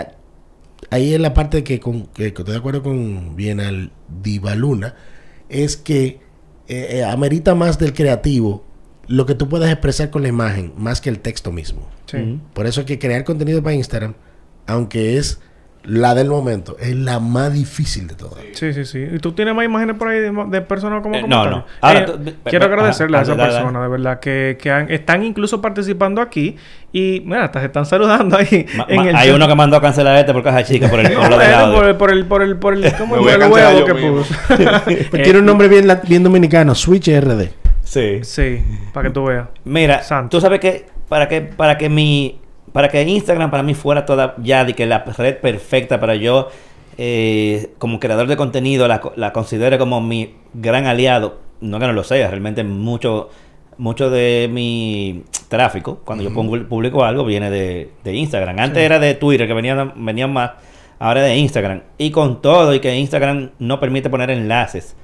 [0.91, 4.93] ahí es la parte que, con, que, estoy de acuerdo con Bienal Divaluna,
[5.49, 6.19] es que
[6.67, 8.63] eh, eh, amerita más del creativo
[9.07, 11.89] lo que tú puedas expresar con la imagen, más que el texto mismo.
[12.53, 14.15] Por eso es que crear contenido para Instagram,
[14.67, 15.39] aunque es
[15.83, 18.39] la del momento es la más difícil de todas.
[18.53, 19.07] Sí, sí, sí.
[19.11, 21.65] ¿Y tú tienes más imágenes por ahí de, personas como eh, No, no.
[21.81, 26.55] Ahora, eh, quiero agradecerle a esa persona, de verdad, que, que están incluso participando aquí
[26.93, 28.67] y, mira, hasta se están saludando ahí.
[28.87, 31.15] en el hay uno que mandó a cancelar este por caja chica por el, de
[31.15, 34.35] por, el, por el, por el, por el, ¿cómo el huevo que puso?
[35.09, 37.49] pues tiene un nombre bien, bien dominicano, Switch RD.
[37.83, 38.19] Sí.
[38.23, 38.63] Sí,
[38.93, 39.47] para que tú veas.
[39.65, 42.40] Mira, tú sabes que para que para que mi
[42.73, 46.49] para que Instagram para mí fuera toda ya de que la red perfecta para yo
[46.97, 51.93] eh, como creador de contenido la, la, considere como mi gran aliado, no que no
[51.93, 53.29] lo sea, realmente mucho
[53.77, 58.59] mucho de mi tráfico, cuando yo pongo, publico algo, viene de, Instagram.
[58.59, 60.51] Antes era de Twitter, que venían, venían más,
[60.99, 61.81] ahora de Instagram.
[61.97, 64.95] Y con todo, y que Instagram no permite poner enlaces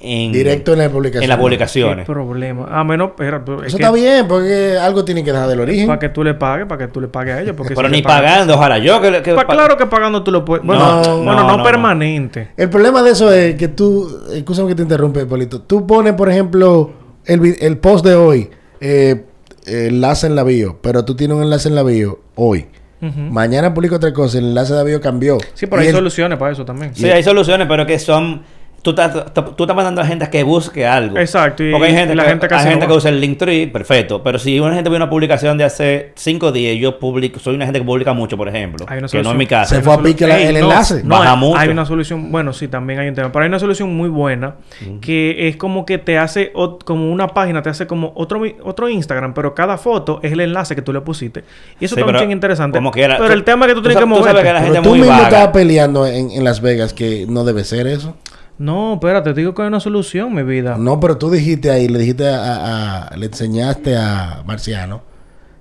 [0.00, 1.24] Directo en la publicación.
[1.24, 2.06] En las publicaciones.
[2.06, 2.66] ¿Qué problema?
[2.70, 5.86] Ah, menos, pero, Eso está bien, porque algo tiene que dejar del origen.
[5.86, 7.54] Para que tú le pagues, para que tú le pagues a ellos.
[7.56, 9.22] Porque pero ni pagando, ojalá yo que...
[9.22, 10.64] claro que pagando tú lo puedes...
[10.64, 12.48] Bueno, no, bueno, no, permanente.
[12.56, 14.22] El problema de eso es que tú...
[14.32, 15.60] Escúchame que te interrumpe, Polito.
[15.60, 16.92] Tú pones, por ejemplo,
[17.26, 19.24] el, el post de hoy, eh,
[19.66, 22.66] enlace en la bio, pero tú tienes un enlace en la bio hoy.
[23.00, 25.38] Mañana publico otra cosa, el enlace de la bio cambió.
[25.54, 26.94] Sí, pero hay soluciones para eso también.
[26.94, 28.42] Sí, hay soluciones, pero que son
[28.82, 31.18] tú estás, tú estás mandando a gente que busque algo.
[31.18, 31.64] Exacto.
[31.70, 34.22] Porque hay gente, la que, gente que, hay gente que usa el Linktree, perfecto.
[34.22, 37.66] Pero si una gente ve una publicación de hace cinco días, yo publico, soy una
[37.66, 38.86] gente que publica mucho, por ejemplo.
[38.86, 39.74] que no es mi caso.
[39.74, 41.02] Se fue a pique el enlace.
[41.04, 41.58] No, Baja mucho.
[41.58, 43.30] Hay una solución, bueno, sí, también hay un tema.
[43.30, 44.56] Pero hay una solución muy buena
[45.00, 46.52] que es como que te hace
[46.84, 50.74] como una página, te hace como otro, otro Instagram, pero cada foto es el enlace
[50.74, 51.44] que tú le pusiste.
[51.78, 52.78] Y eso también es interesante.
[52.78, 54.36] Como que pero el tema es que tú tienes que mover.
[54.76, 58.14] Tú, tú mismo estabas peleando en, en Las Vegas que no debe ser eso.
[58.60, 60.76] No, espérate, te digo que hay una solución, mi vida.
[60.78, 65.00] No, pero tú dijiste ahí, le dijiste a, le enseñaste a Marciano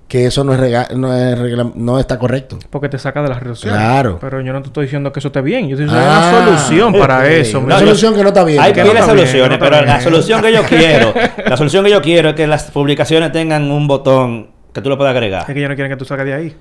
[0.10, 2.60] que eso no es, no, es no está correcto.
[2.70, 4.18] Porque te saca de las redes Claro.
[4.20, 5.70] Pero yo no te estoy diciendo que eso esté bien.
[5.70, 7.62] Yo te estoy diciendo una ah, solución para eso.
[7.62, 8.60] Una solución que no está bien.
[8.60, 11.14] Hay que no soluciones, pero la solución que yo quiero,
[11.48, 14.98] la solución que yo quiero es que las publicaciones tengan un botón que tú lo
[14.98, 15.46] puedas agregar.
[15.48, 16.56] Es que yo no quieren que tú salgas de ahí.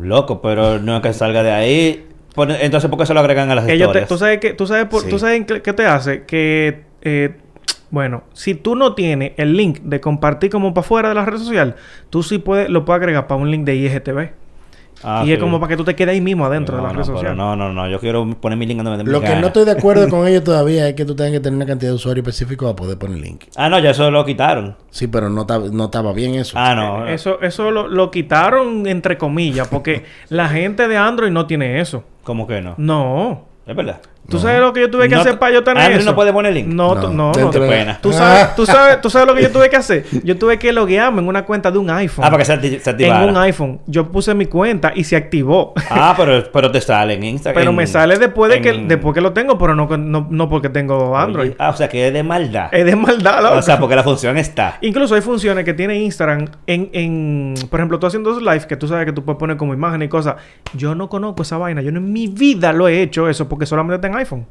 [0.00, 2.06] Loco, pero no es que salga de ahí.
[2.36, 4.08] Entonces, ¿por qué se lo agregan a las historias?
[4.08, 6.84] tú sabes, que, tú sabes, tú sabes qué te hace que...
[7.02, 7.36] Eh,
[7.90, 11.38] bueno, si tú no tienes el link de compartir como para fuera de la red
[11.38, 11.76] social,
[12.10, 14.30] tú sí puedes, lo puedes agregar para un link de IGTV.
[15.02, 17.04] Ah, y es como para que tú te quedes ahí mismo adentro de la red
[17.04, 17.36] social.
[17.36, 17.88] No, no, no.
[17.88, 20.42] Yo quiero poner mi link donde me Lo que no estoy de acuerdo con ellos
[20.42, 23.18] todavía es que tú tengas que tener una cantidad de usuarios específicos para poder poner
[23.18, 23.44] link.
[23.56, 24.76] Ah, no, ya eso lo quitaron.
[24.90, 26.56] Sí, pero no, no estaba bien eso.
[26.58, 27.06] Ah, no.
[27.06, 32.04] Eso, eso lo, lo quitaron entre comillas porque la gente de Android no tiene eso.
[32.26, 32.74] ¿Cómo que no?
[32.76, 33.44] No.
[33.66, 34.00] Es verdad.
[34.28, 36.52] ¿Tú sabes lo que yo tuve que hacer para yo tener Android no puede poner
[36.52, 36.66] link?
[36.66, 37.32] No, no, no.
[37.32, 37.98] no, pena.
[38.00, 40.04] ¿Tú sabes, tú, sabes, ¿Tú sabes lo que yo tuve que hacer?
[40.24, 42.24] Yo tuve que loguearme en una cuenta de un iPhone.
[42.24, 43.22] Ah, para que se, activara.
[43.22, 43.80] En un iPhone.
[43.86, 45.72] Yo puse mi cuenta y se activó.
[45.90, 47.60] Ah, pero, pero te sale en Instagram.
[47.60, 50.68] Pero me sale después de que después que lo tengo, pero no, no, no porque
[50.68, 51.52] tengo Android.
[51.58, 52.68] ah, o sea, que es de maldad.
[52.72, 53.58] Es de maldad, loco.
[53.58, 54.78] O sea, porque la función está.
[54.80, 57.54] Incluso hay funciones que tiene Instagram en, en...
[57.70, 60.08] Por ejemplo, tú haciendo live que tú sabes que tú puedes poner como imagen y
[60.08, 60.36] cosas.
[60.74, 61.82] Yo no conozco esa vaina.
[61.82, 64.46] Yo en mi vida lo he hecho eso porque solamente está en iPhone.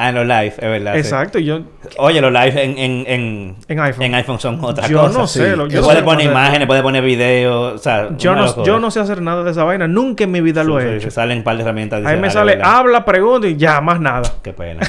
[0.00, 0.96] Ah, en los live, es verdad.
[0.96, 1.62] Exacto, yo...
[1.96, 4.04] Oye, los live en, en, en, en iPhone.
[4.04, 4.88] En iPhone son otra cosa.
[4.88, 5.56] Yo no sé.
[5.56, 8.10] Lo, yo puede poner imágenes, puede poner videos, o sea...
[8.16, 9.88] Yo no, yo no sé hacer nada de esa vaina.
[9.88, 11.10] Nunca en mi vida lo he hecho.
[11.10, 12.06] salen un par de herramientas.
[12.06, 14.34] Ahí me sale, habla, pregunta y ya, más nada.
[14.40, 14.88] Qué pena.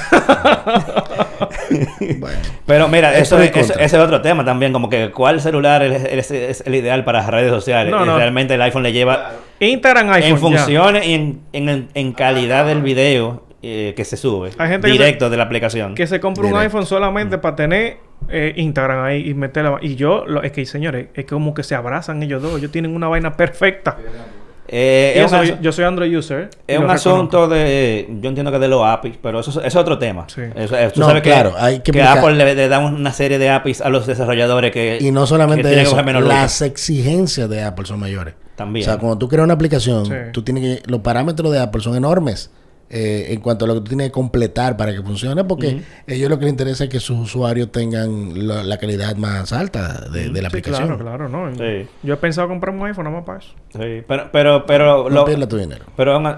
[2.20, 2.38] bueno.
[2.66, 4.72] Pero mira, eso, ese es otro tema también.
[4.72, 6.30] Como que cuál celular es,
[6.64, 7.90] el ideal para redes sociales.
[7.90, 8.16] No, no.
[8.16, 9.32] Realmente el iPhone le lleva...
[9.58, 14.50] Instagram, iPhone, En funciones y en, en, en calidad del video eh, que se sube
[14.82, 15.94] directo de la aplicación.
[15.94, 17.98] Que se compra un iPhone solamente para tener
[18.30, 19.78] eh, Instagram ahí y meterla.
[19.82, 22.58] Y yo, lo, es que, señores, es como que se abrazan ellos dos.
[22.58, 23.98] Ellos tienen una vaina perfecta.
[24.72, 25.26] Eh,
[25.60, 26.48] yo soy Android user.
[26.66, 28.06] Es un asunto de.
[28.22, 30.26] Yo entiendo que de los APIs, pero eso, es otro tema.
[30.28, 30.42] Sí.
[30.94, 34.06] tú sabes claro, que, hay que, Apple le, da una serie de APIs a los
[34.06, 34.98] desarrolladores que.
[35.00, 38.34] Y no solamente eso, las exigencias de Apple son mayores.
[38.56, 38.84] También.
[38.84, 40.90] O sea, cuando tú creas una aplicación, tú tienes que.
[40.90, 42.50] Los parámetros de Apple son enormes.
[42.92, 46.12] Eh, en cuanto a lo que tú tienes que completar para que funcione, porque a
[46.12, 50.28] ellos lo que les interesa es que sus usuarios tengan la, calidad más alta de,
[50.42, 50.88] la aplicación.
[50.88, 51.52] Claro, claro, ¿no?
[52.02, 53.52] Yo he pensado comprar un iPhone nada más para eso.
[53.72, 55.08] Sí, pero, pero, pero...
[55.08, 55.84] No lo, tu dinero.
[55.96, 56.20] Pero,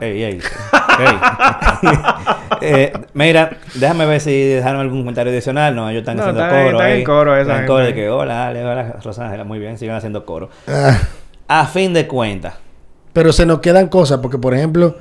[2.61, 5.75] eh, mira, déjame ver si dejaron algún comentario adicional.
[5.75, 6.71] No, ellos están haciendo coro.
[6.73, 7.67] Está en coro esa gente.
[7.67, 10.51] coro de que, hola, Ale, hola, Rosángela, muy bien, sigan haciendo coro.
[10.69, 10.99] Ah.
[11.49, 12.57] A fin de cuentas.
[13.15, 14.97] Pero se nos quedan cosas, porque por ejemplo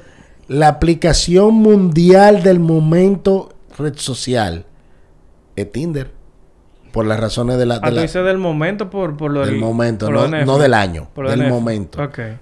[0.52, 4.66] la aplicación mundial del momento red social
[5.56, 6.12] es Tinder.
[6.92, 7.80] Por las razones de la...
[7.80, 9.56] De ah, del momento por, por lo del...
[9.56, 11.08] momento, no, del año.
[11.16, 11.98] del momento.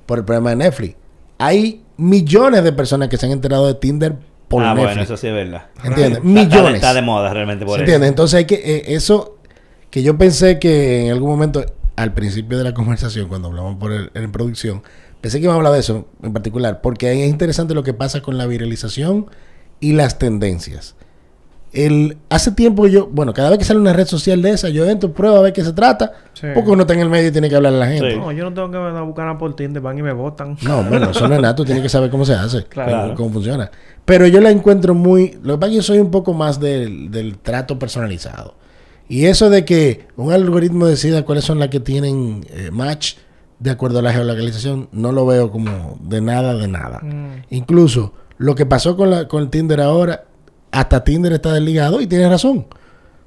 [0.08, 0.96] Por el problema de Netflix.
[1.38, 4.16] Hay millones de personas que se han enterado de Tinder
[4.48, 4.86] por ah, Netflix.
[4.88, 5.68] bueno, eso sí es verdad.
[5.84, 6.18] ¿Entiendes?
[6.18, 6.76] Está- Millones.
[6.76, 7.82] Está, de moda realmente por eso.
[7.82, 8.10] ¿Entiendes?
[8.10, 8.56] Entonces hay que...
[8.56, 9.38] eh, eso
[9.92, 11.64] que yo pensé que en algún momento,
[11.96, 14.82] al principio de la conversación, cuando hablamos por el- en producción,
[15.22, 17.94] pensé que iba a hablar de eso en particular, porque ahí es interesante lo que
[17.94, 19.28] pasa con la viralización
[19.80, 20.96] y las tendencias.
[21.72, 24.90] El, hace tiempo yo, bueno, cada vez que sale una red social de esa, yo
[24.90, 26.48] entro, pruebo a ver qué se trata, Sí.
[26.56, 28.12] porque uno está en el medio y tiene que hablar a la gente.
[28.14, 28.18] Sí.
[28.18, 30.58] No, yo no tengo que a buscar nada por Tinder, van y me votan.
[30.64, 32.92] No, bueno, eso no es nada, tú tienes que saber cómo se hace, Claro.
[33.04, 33.70] cómo, cómo funciona.
[34.04, 35.38] Pero yo la encuentro muy...
[35.44, 38.56] Lo que pasa es que yo soy un poco más del, del trato personalizado.
[39.08, 43.14] Y eso de que un algoritmo decida cuáles son las que tienen eh, match
[43.60, 47.00] de acuerdo a la geolocalización, no lo veo como de nada, de nada.
[47.02, 47.44] Mm.
[47.50, 50.24] Incluso lo que pasó con, la, con Tinder ahora,
[50.72, 52.68] hasta Tinder está desligado y tienes razón.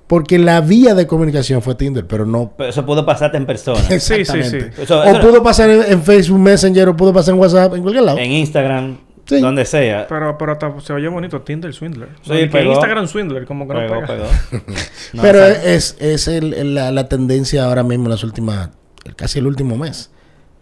[0.06, 3.80] Porque la vía de comunicación fue Tinder, pero no Pero eso pudo pasarte en persona.
[3.88, 4.14] sí, sí.
[4.14, 4.82] Exactamente.
[4.82, 8.04] Eso- o pudo pasar en, en Facebook Messenger o pudo pasar en WhatsApp, en cualquier
[8.04, 8.18] lado.
[8.18, 9.40] en Instagram, Sí.
[9.40, 10.06] donde sea.
[10.08, 12.08] Pero, pero hasta se oye bonito Tinder Swindler.
[12.22, 12.72] Sí, No, pegó.
[12.72, 14.26] Instagram Swindler, como que no pega.
[15.22, 18.70] Pero o sea, es, es el- la, la tendencia ahora mismo en las últimas,
[19.16, 20.10] casi el último mes,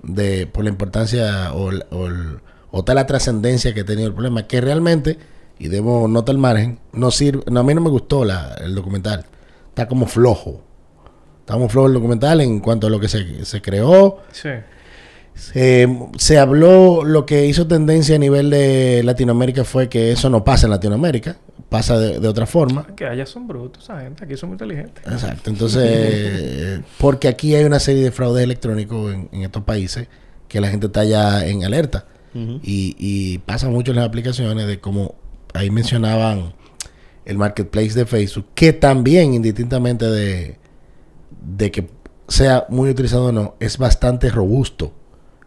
[0.02, 1.70] de por la importancia o,
[2.70, 5.18] o, tal la trascendencia que ha tenido el problema, que realmente,
[5.58, 8.74] y debo notar el margen, no sirve, no, a mí no me gustó la, el
[8.74, 9.26] documental,
[9.68, 10.62] está como flojo.
[11.40, 14.18] Está como flojo el documental en cuanto a lo que se, se creó.
[14.32, 14.50] Sí.
[15.54, 15.88] Eh,
[16.18, 20.66] se habló, lo que hizo tendencia a nivel de Latinoamérica fue que eso no pasa
[20.66, 21.38] en Latinoamérica,
[21.68, 22.86] pasa de- de otra forma.
[22.96, 25.04] Que allá son brutos esa gente, aquí son muy inteligentes.
[25.06, 25.50] Exacto.
[25.50, 30.08] Entonces, porque aquí hay una serie de fraudes electrónicos en, en estos países
[30.48, 32.06] que la gente está ya en alerta.
[32.32, 35.16] Y, y pasa mucho en las aplicaciones de como
[35.52, 36.52] ahí mencionaban
[37.24, 40.56] el marketplace de Facebook, que también, indistintamente de,
[41.56, 41.88] de que
[42.28, 44.92] sea muy utilizado o no, es bastante robusto.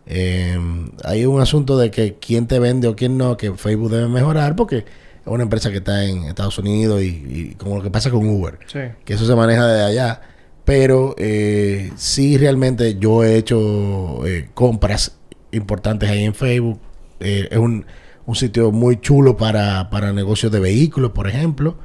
[0.05, 0.57] Eh,
[1.05, 4.53] hay un asunto de que quién te vende o quién no, que Facebook debe mejorar
[4.57, 4.83] porque
[5.25, 8.27] es una empresa que está en Estados Unidos y, y como lo que pasa con
[8.27, 8.79] Uber Sí.
[9.05, 10.21] que eso se maneja de allá.
[10.65, 15.17] Pero eh, sí, realmente yo he hecho eh, compras
[15.51, 16.79] importantes ahí en Facebook.
[17.19, 17.85] Eh, es un,
[18.25, 21.75] un sitio muy chulo para, para negocios de vehículos, por ejemplo.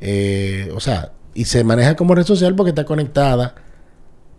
[0.00, 3.54] Eh, o sea, y se maneja como red social porque está conectada.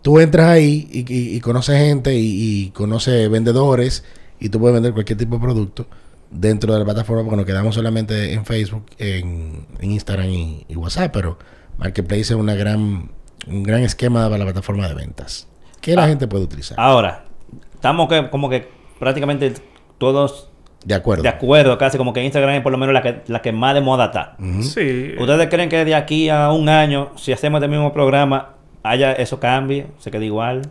[0.01, 4.03] Tú entras ahí y, y- y conoces gente y, y conoces vendedores
[4.39, 5.87] y tú puedes vender cualquier tipo de producto
[6.34, 10.75] dentro de la plataforma porque nos quedamos solamente en Facebook, en, en Instagram y, y
[10.75, 11.38] WhatsApp, pero
[11.77, 13.11] Marketplace es una gran,
[13.47, 15.47] un gran esquema para la plataforma de ventas
[15.81, 16.07] que la Ah.
[16.07, 16.79] gente puede utilizar.
[16.79, 17.25] Ahora,
[17.73, 18.67] estamos que, como que
[18.99, 19.53] prácticamente
[19.97, 20.49] todos
[20.86, 21.23] de acuerdo.
[21.23, 23.73] de acuerdo, casi como que Instagram es por lo menos la que, la que más
[23.73, 24.36] de moda está.
[24.61, 25.13] Sí.
[25.19, 29.39] ¿Ustedes creen que de aquí a un año, si hacemos este mismo programa, haya eso
[29.39, 29.88] cambie?
[29.99, 30.61] ¿Se quede igual?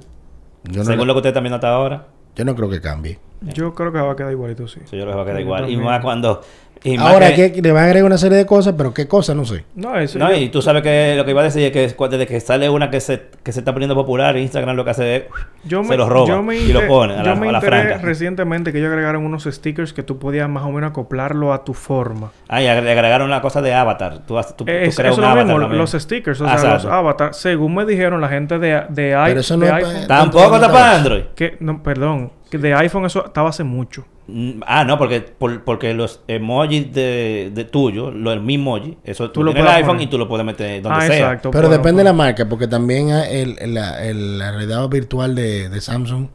[0.64, 2.06] Yo, Según lo que ustedes están viendo hasta ahora.
[2.36, 3.18] yo no creo que cambie.
[3.54, 4.80] Yo creo que va a quedar igualito, sí.
[4.90, 5.70] Sí, yo creo que va a quedar igual.
[5.70, 6.42] Y más cuando...
[6.84, 9.36] y más Ahora que, le van a agregar una serie de cosas, pero qué cosas,
[9.36, 9.64] no sé.
[9.76, 12.08] No, eso No, yo- y tú sabes que lo que iba a decir es que
[12.08, 15.16] desde que sale una que se, que se está poniendo popular, Instagram lo que hace
[15.16, 15.22] es...
[15.64, 17.52] Yo se me, los roba yo me y lo pone a la, yo me a
[17.52, 17.98] la enteré franca.
[18.04, 21.72] recientemente que ellos agregaron unos stickers que tú podías más o menos acoplarlo a tu
[21.74, 22.32] forma.
[22.48, 24.18] Ah, y agre- agregaron la cosa de avatar.
[24.26, 26.58] Tú, tú, tú Es, creas eso un es lo avatar mismo, los stickers, o Ah,
[26.58, 26.92] sea, los exacto.
[26.96, 27.36] avatars.
[27.36, 30.72] Según me dijeron la gente de, de, Pero eso no de pa- iPhone, Tampoco está
[30.72, 31.22] para Android.
[31.36, 34.04] que, no, perdón, de iPhone eso estaba hace mucho.
[34.28, 38.98] Mm, Ah, no, porque, por- porque los emojis de, de tuyo, los el mismo emoji,
[39.04, 40.02] eso tú, lo tienes el iPhone poner.
[40.06, 41.16] y tú lo puedes meter donde ah, sea.
[41.16, 41.50] exacto.
[41.50, 45.34] Pero puedo- depende de la marca, porque también el, el- la, el- la realidad virtual
[45.34, 46.28] de, de Samsung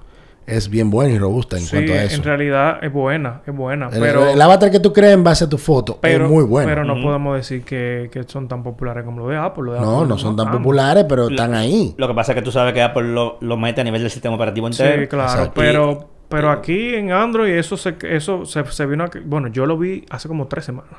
[0.47, 2.15] es bien buena y robusta en Sí, cuanto a eso.
[2.15, 3.89] en realidad es buena, es buena.
[3.91, 6.43] El, pero, el avatar que tú creas en base a tu foto pero, es muy
[6.45, 6.67] bueno.
[6.67, 9.73] pero no podemos decir que, que son tan populares como los de Apple.
[9.73, 11.93] De no, Apple no son tan populares, pero Lo- están ahí.
[11.97, 14.09] Lo que pasa es que tú sabes que Apple lo, lo mete a nivel del
[14.09, 15.01] sistema operativo entero.
[15.01, 15.29] Sí, claro.
[15.29, 15.53] Exacto.
[15.55, 19.09] Pero, pero aquí en Android eso se, eso se, se vino a...
[19.25, 20.93] Bueno, yo lo vi hace como tres semanas.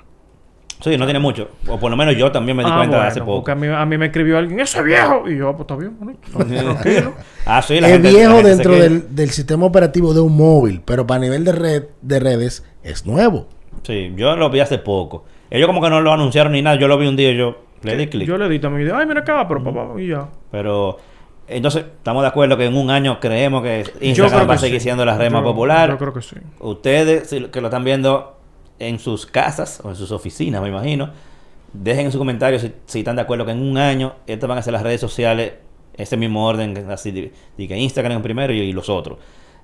[0.81, 1.49] Sí, no tiene mucho.
[1.67, 3.39] O por lo menos yo también me di Ah, cuenta bueno, hace poco.
[3.39, 5.29] Porque a mí, a mí me escribió alguien, ¡ese viejo!
[5.29, 6.19] Y yo, pues está bien, bueno,
[7.47, 10.81] ah, sí, la es gente- la viejo dentro del, del sistema operativo de un móvil,
[10.85, 13.47] pero para nivel de red de redes es nuevo.
[13.83, 15.25] Sí, yo lo vi hace poco.
[15.51, 16.77] Ellos como que no lo anunciaron ni nada.
[16.79, 18.29] Yo lo vi un día y yo le di clic.
[18.29, 20.29] Yo le di también, ay, mira acá, pero papá, y ya.
[20.51, 20.99] Pero
[21.47, 24.57] entonces estamos de acuerdo que en un año creemos que Yo Instagram creo va a
[24.57, 24.85] que seguir sí.
[24.85, 25.89] siendo la red más Yo- popular.
[25.91, 26.37] Yo creo que sí.
[26.61, 28.38] Ustedes que lo están viendo
[28.79, 31.11] en sus casas o en sus oficinas, me imagino,
[31.73, 34.63] dejen en sus comentarios si, están de acuerdo que en un año estas van a
[34.63, 35.55] ser las redes sociales,
[35.95, 39.19] ese mismo orden, así de, de que Instagram primero y, y los otros.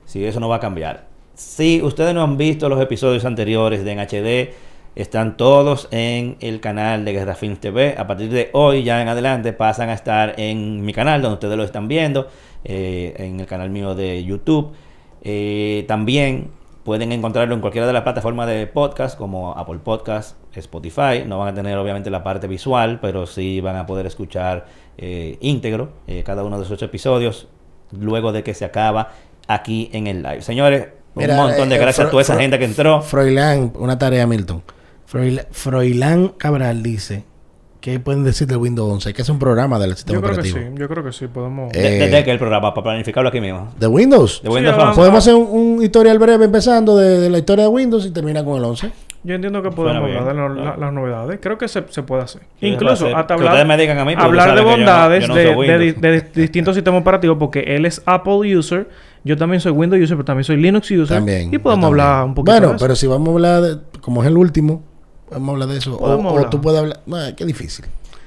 [0.04, 1.06] Si eso no va a cambiar.
[1.34, 4.54] Si ustedes no han visto los episodios anteriores de en HD,
[4.94, 7.96] están todos en el canal de Guerra Films TV.
[7.98, 11.56] A partir de hoy, ya en adelante, pasan a estar en mi canal, donde ustedes
[11.56, 12.28] lo están viendo,
[12.64, 14.72] eh, en el canal mío de YouTube.
[15.22, 16.50] Eh, también
[16.84, 21.24] pueden encontrarlo en cualquiera de las plataformas de podcast, como Apple Podcast, Spotify.
[21.26, 24.66] No van a tener obviamente la parte visual, pero sí van a poder escuchar
[24.98, 27.48] eh, íntegro eh, cada uno de esos episodios
[27.90, 29.12] luego de que se acaba
[29.48, 30.42] aquí en el live.
[30.42, 33.00] Señores, un montón de gracias a toda esa gente que entró.
[33.00, 34.62] Froilán, una tarea, Milton.
[35.06, 37.24] Froilán Cabral dice
[37.84, 39.12] ¿Qué pueden decir del Windows 11?
[39.12, 40.56] Que es un programa del sistema yo creo operativo.
[40.56, 41.70] Que sí, yo creo que sí, podemos.
[41.70, 42.72] ¿Desde eh, que el programa?
[42.72, 43.74] Para planificarlo aquí mismo.
[43.78, 44.40] ¿De Windows?
[44.42, 44.96] De Windows 11.
[44.96, 48.56] Podemos hacer un, un, historial breve empezando de, la historia de Windows y termina con
[48.56, 48.90] el 11.
[49.22, 51.38] Yo entiendo que podemos hablar de las novedades.
[51.42, 52.40] Creo que se, se puede hacer.
[52.62, 57.02] Incluso hasta hablar, ustedes me digan a mí, hablar de bondades de, de, distintos sistemas
[57.02, 58.88] operativos porque él es Apple user.
[59.24, 61.18] Yo también soy Windows user, pero también soy Linux user.
[61.18, 61.52] También.
[61.52, 62.82] Y podemos hablar un poquito Bueno, de eso.
[62.82, 63.78] pero si vamos a hablar de...
[64.00, 64.82] Como es el último,
[65.34, 65.96] vamos a hablar de eso.
[65.96, 67.00] O, o, tú puedes hablar...
[67.06, 67.84] No, qué difícil.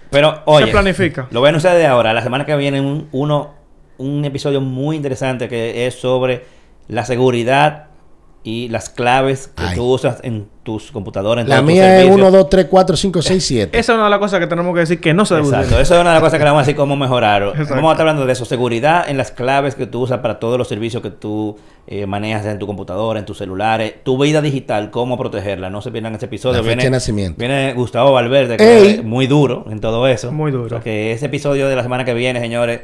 [0.09, 1.27] Pero, oye, se planifica.
[1.31, 2.13] Lo voy a anunciar de ahora.
[2.13, 3.55] La semana que viene un, uno,
[3.97, 6.45] un episodio muy interesante que es sobre
[6.87, 7.86] la seguridad
[8.47, 11.45] y las claves que tú usas en tus computadoras.
[11.49, 13.77] la mía es 1, 2, 3, 4, 5, 6, 7.
[13.77, 15.77] Esa es una de las cosas que tenemos que decir que no se debe Exacto.
[15.81, 17.43] Eso es una de las cosas que vamos a decir cómo mejorar.
[17.69, 18.45] Vamos a estar hablando de eso.
[18.45, 22.45] Seguridad en las claves que tú usas para todos los servicios que tú eh, manejas
[22.45, 23.95] en tu computadora, en tus celulares.
[24.03, 25.69] Tu vida digital, cómo protegerla.
[25.69, 26.61] No se pierdan este episodio.
[26.61, 27.37] La fecha de nacimiento.
[27.37, 30.31] Viene Gustavo Valverde, que es muy duro en todo eso.
[30.31, 30.81] Muy duro.
[30.81, 32.79] que ese episodio de la semana que viene, señores,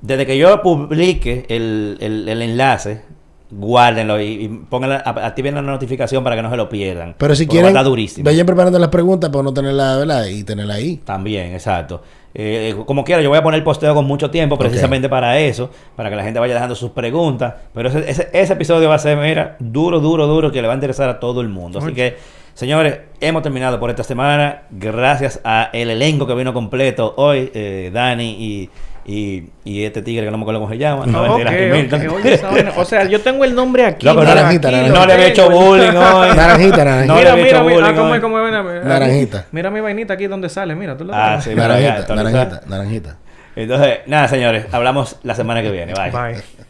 [0.00, 3.02] desde que yo publique el, el, el enlace
[3.50, 7.14] guárdenlo y, y pónganla, activen la notificación para que no se lo pierdan.
[7.18, 10.26] Pero si quieren, vayan preparando las preguntas para no tenerla, ¿verdad?
[10.26, 10.96] Y tenerla ahí.
[10.98, 12.02] También, exacto.
[12.34, 15.70] Eh, como quiera, yo voy a poner el posteo con mucho tiempo precisamente para eso,
[15.96, 17.54] para que la gente vaya dejando sus preguntas.
[17.72, 20.74] Pero ese, ese, ese, episodio va a ser, mira, duro, duro, duro, que le va
[20.74, 21.78] a interesar a todo el mundo.
[21.78, 22.16] Así que,
[22.54, 24.64] señores, hemos terminado por esta semana.
[24.70, 28.70] Gracias a el elenco que vino completo hoy, eh, Dani y
[29.08, 31.06] y, y este tigre que no me acuerdo cómo se llama.
[31.06, 32.06] No, okay, okay.
[32.08, 32.40] Oye,
[32.76, 34.04] o sea, yo tengo el nombre aquí.
[34.04, 34.98] Loco, naranjita, naranjita.
[34.98, 36.36] No le había hecho bullying hoy.
[36.36, 37.06] Naranjita, naranjita.
[37.06, 37.88] No mira, mira, mira.
[37.88, 38.20] Ah, ¿cómo es?
[38.20, 38.84] ¿Cómo es?
[38.84, 39.46] Naranjita.
[39.50, 40.74] Mira mi vainita aquí donde sale.
[40.74, 43.16] Mira, tú lo Ah, sí, naranjita, naranjita, naranjita.
[43.56, 44.66] Entonces, nada, señores.
[44.72, 45.94] Hablamos la semana que viene.
[45.94, 46.10] Bye.
[46.10, 46.66] Bye.